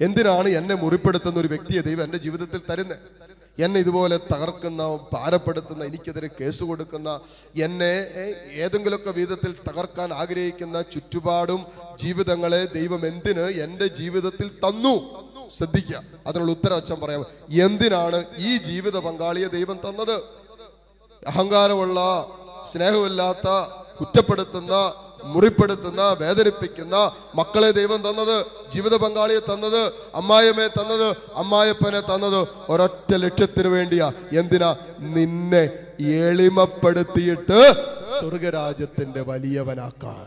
[0.00, 2.98] എന്തിനാണ് എന്നെ മുറിപ്പെടുത്തുന്ന ഒരു വ്യക്തിയെ ദൈവം എന്റെ ജീവിതത്തിൽ തരുന്നത്
[3.58, 7.20] എന്നെ ഇതുപോലെ തകർക്കുന്ന ഭാരപ്പെടുത്തുന്ന എനിക്കെതിരെ കേസ് കൊടുക്കുന്ന
[7.56, 8.06] എന്നെ
[8.54, 11.66] ഏതെങ്കിലുമൊക്കെ വിധത്തിൽ തകർക്കാൻ ആഗ്രഹിക്കുന്ന ചുറ്റുപാടും
[12.02, 14.94] ജീവിതങ്ങളെ ദൈവം എന്തിന് എന്റെ ജീവിതത്തിൽ തന്നു?
[15.56, 16.02] ശ്രദ്ധിക്കുക.
[16.26, 17.26] അതിനുള്ള ഉത്തരം അച്ഛൻ പറയാം.
[17.50, 20.22] എന്തിനാണ് ഈ ജീവിത പങ്കാളിയെ ദൈവം തന്നത്?
[21.26, 22.00] അഹങ്കാരമുള്ള
[22.72, 23.48] സ്നേഹമില്ലാത്ത
[24.00, 24.74] കുറ്റപ്പെടുത്തുന്ന
[25.24, 26.96] മുറിപ്പെടുത്തുന്ന വേദനിപ്പിക്കുന്ന
[27.34, 34.12] മക്കളെ ദൈവം തന്നത് ജീവിത പങ്കാളിയെ തന്നത് അമ്മായിയമ്മയെ തന്നത് അമ്മായപ്പനെ തന്നത് ഒരൊറ്റ ലക്ഷ്യത്തിന് വേണ്ടിയാ.
[34.32, 34.76] എന്തിനാ?
[35.00, 35.62] നിന്നെ
[36.00, 37.60] എളിമപ്പെടുത്തിയിട്ട്
[38.18, 40.26] സ്വർഗരാജ്യത്തിന്റെ വലിയവനാക്കാൻ.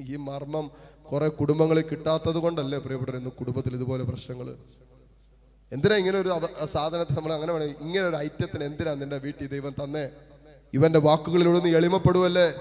[0.00, 0.70] ഈ മർമ്മം
[1.12, 4.56] കുറെ കുടുംബങ്ങളിൽ കിട്ടാത്തത് കൊണ്ടല്ലേ പ്രിയപ്പെട്ടവർ ഇന്ന് കുടുംബത്തിൽ ഇതുപോലെ പ്രശ്നങ്ങൾ?
[5.72, 6.28] എന്തിനാ ഇങ്ങനെ ഒരു
[6.64, 10.10] സാധനത്തെ നമ്മൾ അങ്ങനെ വേണം ഇങ്ങനെ ഒരു ഐറ്റത്തിന് എന്തിനാ നിന്റെ വീട്ടിൽ ദൈവം തന്നേ?
[10.74, 12.54] ഇവന്റെ വാക്കുകളിലൂടെ നീ എളിമപ്പെടുവല്ലേ?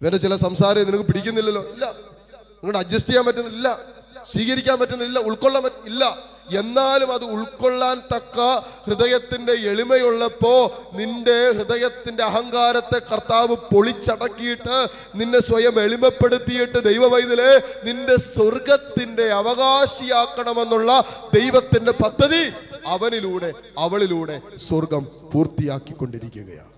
[0.00, 1.62] ഇവന്റെ ചില സംസാരം നിനക്ക് പിടിക്കുന്നില്ലല്ലോ.
[1.62, 1.84] ഇല്ല.
[1.86, 3.78] നിങ്ങളുടെ അഡ്ജസ്റ്റ് ചെയ്യാൻ പറ്റുന്നില്ല.
[4.24, 5.18] സ്വീകരിക്കാൻ പറ്റുന്നില്ല.
[5.18, 6.33] ഉൾക്കൊള്ളാൻ പറ്റ- ഇല്ല.
[6.50, 8.40] എന്നാലും അത് ഉൾക്കൊള്ളാൻ തക്ക
[8.84, 21.92] ഹൃദയത്തിന്റെ എളിമയുള്ളപ്പോ നിന്റെ ഹൃദയത്തിന്റെ അഹങ്കാരത്തെ കർത്താവ് പൊളിച്ചടക്കിയിട്ട് നിന്നെ സ്വയം എളിമപ്പെടുത്തിയിട്ട് ദൈവവൈതലെ നിന്റെ സ്വർഗത്തിന്റെ അവകാശിയാക്കണമെന്നുള്ള ദൈവത്തിന്റെ
[21.92, 22.52] പദ്ധതി
[22.86, 26.70] അവനിലൂടെ അവളിലൂടെ സ്വർഗം പൂർത്തിയാക്കിക്കൊണ്ടിരിക്കുകയാണ്.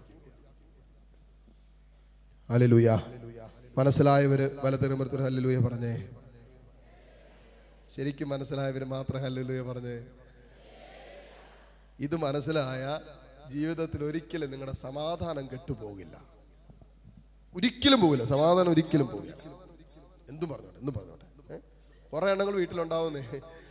[2.49, 2.99] ഹല്ലേലൂയ.
[3.79, 5.95] മനസ്സിലായവര് വലതെരുമരത്തിൽ ഹല്ലേലൂയ പറഞ്ഞേ.
[7.97, 9.97] ശരിക്കും മനസ്സിലായവര് മാത്രം ഹല്ലേലൂയ പറഞ്ഞേ.
[12.01, 13.01] ഇത് മനസ്സിലായ
[13.53, 16.17] ജീവിതത്തിൽ ഒരിക്കലും നിങ്ങളുടെ സമാധാനം കെട്ടുപോകില്ല.
[17.55, 18.25] ഒരിക്കലും പോകില്ല.
[18.25, 19.37] സമാധാനം ഒരിക്കലും പോകില്ല.
[20.29, 21.61] എന്തും പറഞ്ഞോട്ടെ എന്തും പറഞ്ഞോട്ടെ.
[22.13, 23.25] കുറേ എണ്ണങ്ങൾ വീട്ടിലുണ്ടാവുന്നേ.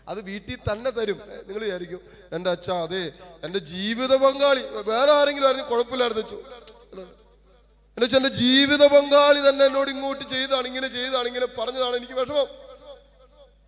[0.09, 1.19] അത് വീട്ടിൽ തന്നെ തരും.
[1.47, 2.01] നിങ്ങൾ വിചാരിക്കും
[2.35, 3.03] എന്റെ അച്ഛ അതെ
[3.43, 4.63] എന്റെ ജീവിത പങ്കാളി.
[4.91, 11.45] വേറെ ആരെങ്കിലും ആയിരുന്നു കുഴപ്പമില്ലായിരുന്നു അച്ഛൻ എന്റെ ജീവിത പങ്കാളി തന്നെ എന്നോട് ഇങ്ങോട്ട് ചെയ്താണ് ഇങ്ങനെ ചെയ്താണ് ഇങ്ങനെ
[11.45, 12.47] പറഞ്ഞതാണ് എനിക്ക് വിഷമം.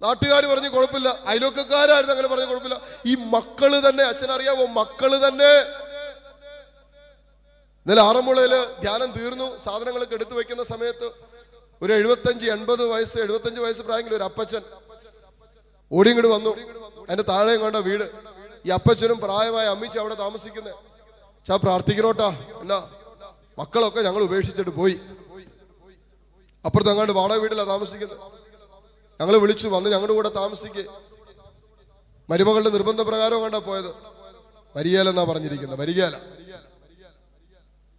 [0.01, 1.09] നാട്ടുകാർ പറഞ്ഞ് കുഴപ്പമില്ല.
[1.25, 2.77] അയലോക്കക്കാരായിരുന്നു അങ്ങനെ പറഞ്ഞ കുഴപ്പമില്ല.
[3.05, 4.65] ഈ മക്കൾ തന്നെ അച്ഛനറിയാവോ?
[4.65, 5.51] മക്കൾ തന്നെ.
[7.85, 9.47] ഇന്നലെ ആറന്മുളയിൽ ധ്യാനം തീർന്നു.
[9.65, 11.07] സാധനങ്ങളൊക്കെ എടുത്തു വെക്കുന്ന സമയത്ത്
[11.81, 14.61] ഒരു എഴുപത്തഞ്ച് എൺപത് വയസ്സ് എഴുപത്തഞ്ച് വയസ്സ് പ്രായമെങ്കിൽ ഒരു അപ്പച്ചൻ
[15.91, 16.51] ഓടിങ്ങോട് വന്നു.
[17.07, 18.05] അതിന്റെ താഴെ കണ്ട വീട്.
[18.65, 20.75] ഈ അപ്പച്ചനും പ്രായമായ അമ്മിച്ച അവിടെ താമസിക്കുന്നത്
[21.47, 22.29] ചാ പ്രാർത്ഥിക്കണോട്ടാ.
[22.61, 22.73] അല്ല
[23.59, 24.99] മക്കളൊക്കെ ഞങ്ങൾ ഉപേക്ഷിച്ചിട്ട് പോയി.
[26.65, 28.17] അപ്പുറത്ത് അങ്ങാണ്ട് വാടക വീട്ടിലാണ് താമസിക്കുന്നത്
[29.21, 30.83] ഞങ്ങൾ വിളിച്ചു വന്ന് ഞങ്ങളുടെ കൂടെ താമസിക്കേ.
[32.29, 35.09] മരുമകളുടെ നിർബന്ധ പ്രകാരവും കണ്ടാ പോയത്.
[35.09, 35.79] എന്നാ പറഞ്ഞിരിക്കുന്നത്.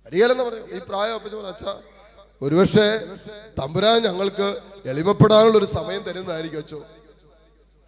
[0.06, 0.76] വരികയില എന്ന് പറഞ്ഞു.
[0.76, 1.64] ഈ പ്രായം അപ്പച്ച അച്ഛ
[2.42, 2.98] ഒരുപക്ഷെ
[3.58, 6.78] തമ്പുരാൻ ഞങ്ങൾക്ക് എളിമപ്പെടാനുള്ള ഒരു സമയം തരുന്നതായിരിക്കും അച്ഛോ.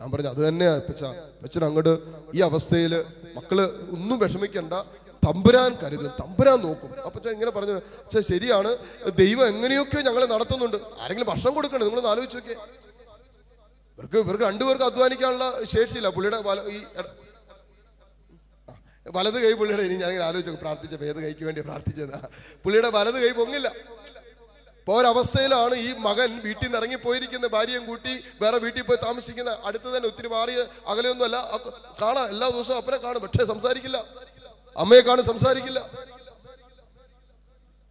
[0.00, 1.04] ഞാൻ പറഞ്ഞു അത് തന്നെയാ അപ്പച്ച.
[1.04, 1.98] അപ്പച്ചൻ അങ്ങോട്ട്
[2.34, 3.04] ഈ അവസ്ഥയിൽ
[3.36, 4.72] മക്കൾ ഒന്നും വിഷമിക്കണ്ട.
[5.26, 6.06] തമ്പുരാൻ കരുതും.
[6.06, 7.02] തമ്പുരാൻ നോക്കും.
[7.04, 8.76] അപ്പച്ച ഇങ്ങനെ പറഞ്ഞു അച്ഛാ ശരിയാണ്.
[9.16, 10.76] ദൈവം എങ്ങനെയൊക്കെ ഞങ്ങളെ നടത്തുന്നുണ്ട്.
[11.00, 11.84] ആരെങ്കിലും ഭക്ഷണം കൊടുക്കണ്ടേ?
[11.84, 12.36] നിങ്ങളൊന്ന് ആലോചിച്ച്
[14.00, 16.08] ഇവർക്ക് ഇവർക്ക് രണ്ടുപേർക്ക് അധ്വാനിക്കാനുള്ള ശേഷിയില്ല.
[16.08, 16.84] പുള്ളിയുടെ വല- ഈ
[19.10, 22.28] വലത് കൈ പുള്ളിയുടെ ഇനി ഞാൻ ആലോചിച്ചു പ്രാർത്ഥിച്ച ഏത് കൈക്ക് വേണ്ടി പ്രാർത്ഥിച്ചതാ.
[22.64, 23.68] പുള്ളിയുടെ വലത് കൈ പൊങ്ങില്ല.
[24.78, 30.08] ഇപ്പൊ ഒരവസ്ഥയിലാണ് ഈ മകൻ വീട്ടിൽ നിന്ന് ഇറങ്ങിപ്പോയിരിക്കുന്ന ഭാര്യയും കൂട്ടി വേറെ വീട്ടിൽ പോയി താമസിക്കുന്ന അടുത്ത് തന്നെ
[30.08, 31.60] ഒത്തിരി മാറിയ അകലെയൊന്നുമല്ല.
[32.02, 34.04] കാണാം എല്ലാ ദിവസവും അപ്പനെ കാണും പക്ഷെ സംസാരിക്കില്ല.
[34.76, 35.90] അമ്മയെ കാണും സംസാരിക്കില്ല.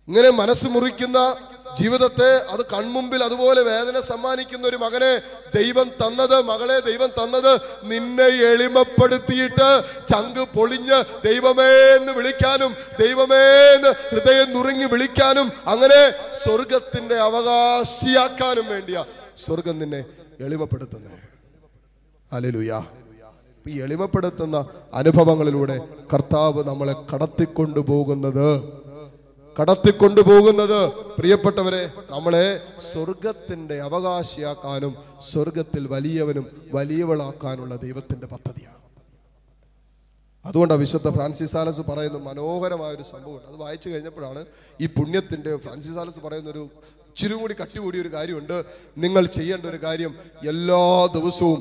[0.07, 5.11] ഇങ്ങനെ മനസ്സ് മുറിക്കുന്ന ജീവിതത്തെ അത് കൺമുമ്പിൽ അതുപോലെ വേദന സമ്മാനിക്കുന്ന ഒരു മകനെ
[5.55, 7.51] ദൈവം തന്നത് മകളെ ദൈവം തന്നത്
[7.83, 9.69] നിന്നെ എളിമപ്പെടുത്തിയിട്ട്
[10.11, 16.01] ചങ്ക് പൊളിഞ്ഞ് ദൈവമേ എന്ന് വിളിക്കാനും ദൈവമേ എന്ന് ഹൃദയം നുറുങ്ങി വിളിക്കാനും അങ്ങനെ
[16.43, 19.03] സ്വർഗത്തിന്റെ അവകാശിയാക്കാനും വേണ്ടിയാ
[19.37, 20.01] സ്വർഗം നിന്നെ
[20.39, 21.19] എളിമപ്പെടുത്തുന്നത്
[22.31, 22.79] അലലുയാ
[23.65, 24.57] ഈ എളിമപ്പെടുത്തുന്ന
[24.93, 25.75] അനുഭവങ്ങളിലൂടെ
[26.13, 28.47] കർത്താവ് നമ്മളെ കടത്തിക്കൊണ്ടുപോകുന്നത്
[29.59, 30.89] കടത്തിക്കൊണ്ടുപോകുന്നത്.
[31.17, 32.45] പ്രിയപ്പെട്ടവരെ നമ്മളെ
[32.79, 34.93] സ്വർഗത്തിന്റെ അവകാശിയാക്കാനും
[35.31, 38.77] സ്വർഗത്തിൽ വലിയവനും വലിയവളാക്കാനുള്ള ദൈവത്തിന്റെ പദ്ധതിയാണ്.
[40.45, 44.45] അതുകൊണ്ടാണ് വിശുദ്ധ ഫ്രാൻസിസ് ആലസ് പറയുന്ന മനോഹരമായ ഒരു സംഭവം അത് വായിച്ചു കഴിഞ്ഞപ്പോഴാണ്
[44.81, 46.63] ഈ പുണ്യത്തിന്റെ ഫ്രാൻസിസ് ആലസ് പറയുന്ന ഒരു
[47.09, 48.65] ഇച്ചിരി കൂടി കട്ടികൂടിയ ഒരു കാര്യമുണ്ട്.
[48.97, 50.15] നിങ്ങൾ ചെയ്യേണ്ട ഒരു കാര്യം
[50.47, 51.59] എല്ലാ ദിവസവും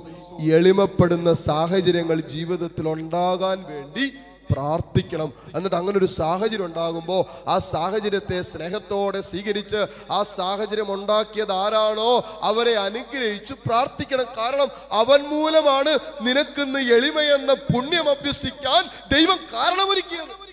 [0.53, 4.13] എളിമപ്പെടുന്ന സാഹചര്യങ്ങൾ ജീവിതത്തിൽ ഉണ്ടാകാൻ വേണ്ടി
[4.53, 5.33] പ്രാർത്ഥിക്കണം.
[5.55, 13.55] എന്നിട്ട് അങ്ങനെ ഒരു സാഹചര്യം ഉണ്ടാകുമ്പോൾ ആ സാഹചര്യത്തെ സ്നേഹത്തോടെ സ്വീകരിച്ച് ആ സാഹചര്യം ഉണ്ടാക്കിയത് ആരാണോ അവരെ അനുഗ്രഹിച്ചു
[13.67, 14.25] പ്രാർത്ഥിക്കണം.
[14.39, 20.48] കാരണം അവൻ മൂലമാണ് നിനക്കിന്ന് എളിമയെന്ന പുണ്യം അഭ്യസിക്കാൻ ദൈവം കാരണമൊരുക്കിയത്.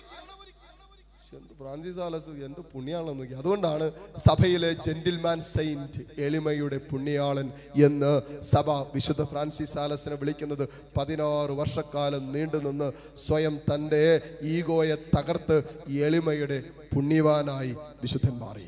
[1.60, 3.34] ഫ്രാൻസിസ് ആലസ് എന്ത് പുണ്യാളെന്ന് നോക്കി.
[3.34, 3.86] അതുകൊണ്ടാണ്
[4.26, 7.48] സഭയിലെ ജെന്റിൽമാൻ സെയിന്റ് എളിമയുടെ പുണ്യാളൻ
[7.86, 10.68] എന്ന് സഭ വിശുദ്ധ ഫ്രാൻസിസ് ആലസിനെ വിളിക്കുന്നത്.
[10.96, 14.02] പതിനാറ് വർഷക്കാലം നീണ്ടു നിന്ന് സ്വയം തന്റെ
[14.42, 15.56] ഈഗോയെ തകർത്ത്
[16.06, 16.58] എളിമയുടെ
[16.94, 18.66] പുണ്യവാനായി വിശുദ്ധൻ മാറി.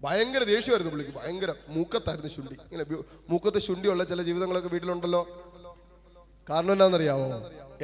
[0.00, 1.12] ഭയങ്കര ദേഷ്യമായിരുന്നു പുള്ളിക്ക്.
[1.18, 2.54] ഭയങ്കര മൂക്കത്തായിരുന്നു ശുണ്ടി.
[2.54, 2.84] ഇങ്ങനെ
[3.30, 5.22] മൂക്കത്ത് ശുണ്ടിയുള്ള ചില ജീവിതങ്ങളൊക്കെ വീട്ടിലുണ്ടല്ലോ.
[6.50, 7.26] കാരണം എന്താണെന്നറിയാവോ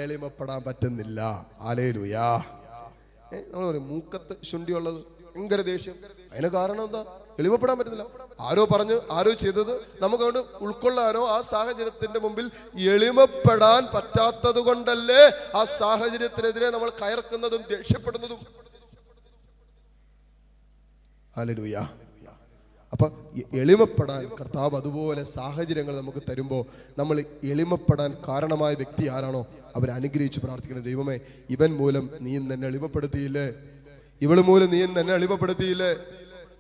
[0.05, 1.21] എളിമപ്പെടാൻ പറ്റുന്നില്ല.
[1.69, 2.27] ആലേലുയാ
[3.35, 5.97] ഏ നമ്മൾ പറയും മൂക്കത്ത് ശുണ്ടിയുള്ളത് ഭയങ്കര ദേഷ്യം.
[6.33, 7.01] അതിന് കാരണം എന്താ?
[7.41, 8.05] എളിമപ്പെടാൻ പറ്റുന്നില്ല.
[8.41, 9.73] ആരോ പറഞ്ഞു ആരോ ചെയ്തത്
[10.03, 12.47] നമുക്ക് അതുകൊണ്ട് ഉൾക്കൊള്ളാനോ ആ സാഹചര്യത്തിന്റെ മുമ്പിൽ
[12.95, 15.23] എളിമപ്പെടാൻ പറ്റാത്തത് കൊണ്ടല്ലേ
[15.59, 18.41] ആ സാഹചര്യത്തിനെതിരെ നമ്മൾ കയർക്കുന്നതും ദേഷ്യപ്പെടുന്നതും.
[22.93, 23.07] അപ്പൊ
[23.55, 26.63] എളിമപ്പെടാൻ കർത്താവ് അതുപോലെ സാഹചര്യങ്ങൾ നമുക്ക് തരുമ്പോൾ
[26.99, 31.21] നമ്മൾ എളിമപ്പെടാൻ കാരണമായ വ്യക്തി ആരാണോ അവരെ അനുഗ്രഹിച്ച് പ്രാർത്ഥിക്കുന്നത് ദൈവമേ
[31.51, 33.47] ഇവൻ മൂലം നീ എന്നെ എളിമപ്പെടുത്തിയില്ലേ?
[34.21, 35.91] ഇവൾ മൂലം നീ എന്നെ എളിമപ്പെടുത്തിയില്ലേ?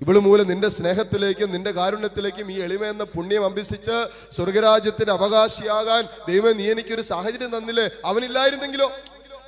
[0.00, 3.96] ഇവൾ മൂലം നിന്റെ സ്നേഹത്തിലേക്കും നിന്റെ കാരുണ്യത്തിലേക്കും ഈ എളിമ എന്ന പുണ്യം അഭ്യസിച്ച്
[4.32, 7.90] സ്വർഗരാജ്യത്തിന് അവകാശിയാകാൻ ദൈവം നീ എനിക്കൊരു സാഹചര്യം തന്നില്ലേ?
[8.04, 8.88] അവനില്ലായിരുന്നെങ്കിലോ?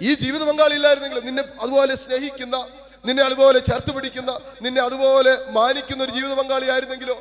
[0.02, 2.56] ഈ ജീവിത പങ്കാളി ഇല്ലായിരുന്നെങ്കിലോ നിന്നെ അതുപോലെ സ്നേഹിക്കുന്ന
[3.04, 4.30] നിന്നെ അതുപോലെ ചേർത്ത് പിടിക്കുന്ന
[4.62, 7.16] നിന്നെ അതുപോലെ മാനിക്കുന്ന ഒരു ജീവിത പങ്കാളിയായിരുന്നെങ്കിലോ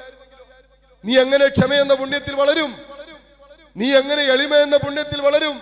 [1.04, 2.72] നീ എങ്ങനെ ക്ഷമയെന്ന പുണ്യത്തിൽ വളരും?
[3.76, 5.56] നീ എങ്ങനെ എളിമ എന്ന പുണ്യത്തിൽ വളരും?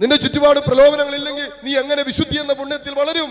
[0.00, 3.28] നിന്റെ ചുറ്റുപാട് പ്രലോഭനങ്ങൾ ഇല്ലെങ്കിൽ നീ എങ്ങനെ വിശുദ്ധി എന്ന പുണ്യത്തിൽ വളരും?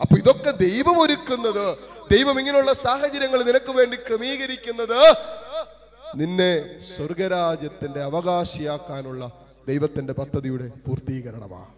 [0.00, 1.64] അപ്പൊ ഇതൊക്കെ ദൈവം ഒരുക്കുന്നത്
[2.10, 5.00] ദൈവം ഇങ്ങനെയുള്ള സാഹചര്യങ്ങൾ നിനക്ക് വേണ്ടി ക്രമീകരിക്കുന്നത്
[6.18, 6.52] നിന്നെ
[6.90, 9.22] സ്വർഗരാജ്യത്തിന്റെ അവകാശിയാക്കാനുള്ള
[9.66, 11.72] ദൈവത്തിന്റെ പദ്ധതിയുടെ പൂർത്തീകരണമാണ്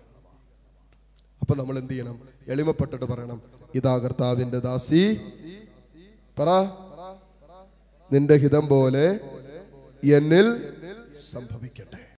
[1.43, 2.17] അപ്പൊ നമ്മൾ എന്ത് ചെയ്യണം?
[2.49, 3.43] എളിമപ്പെട്ടിട്ട് പറയണം.
[3.75, 5.21] ഇതാ കർത്താവിന്റെ ദാസി.
[6.39, 6.49] പറ.
[8.13, 9.21] നിന്റെ ഹിതം പോലെ
[10.15, 10.75] എന്നിൽ
[11.31, 12.06] സംഭവിക്കട്ടെ.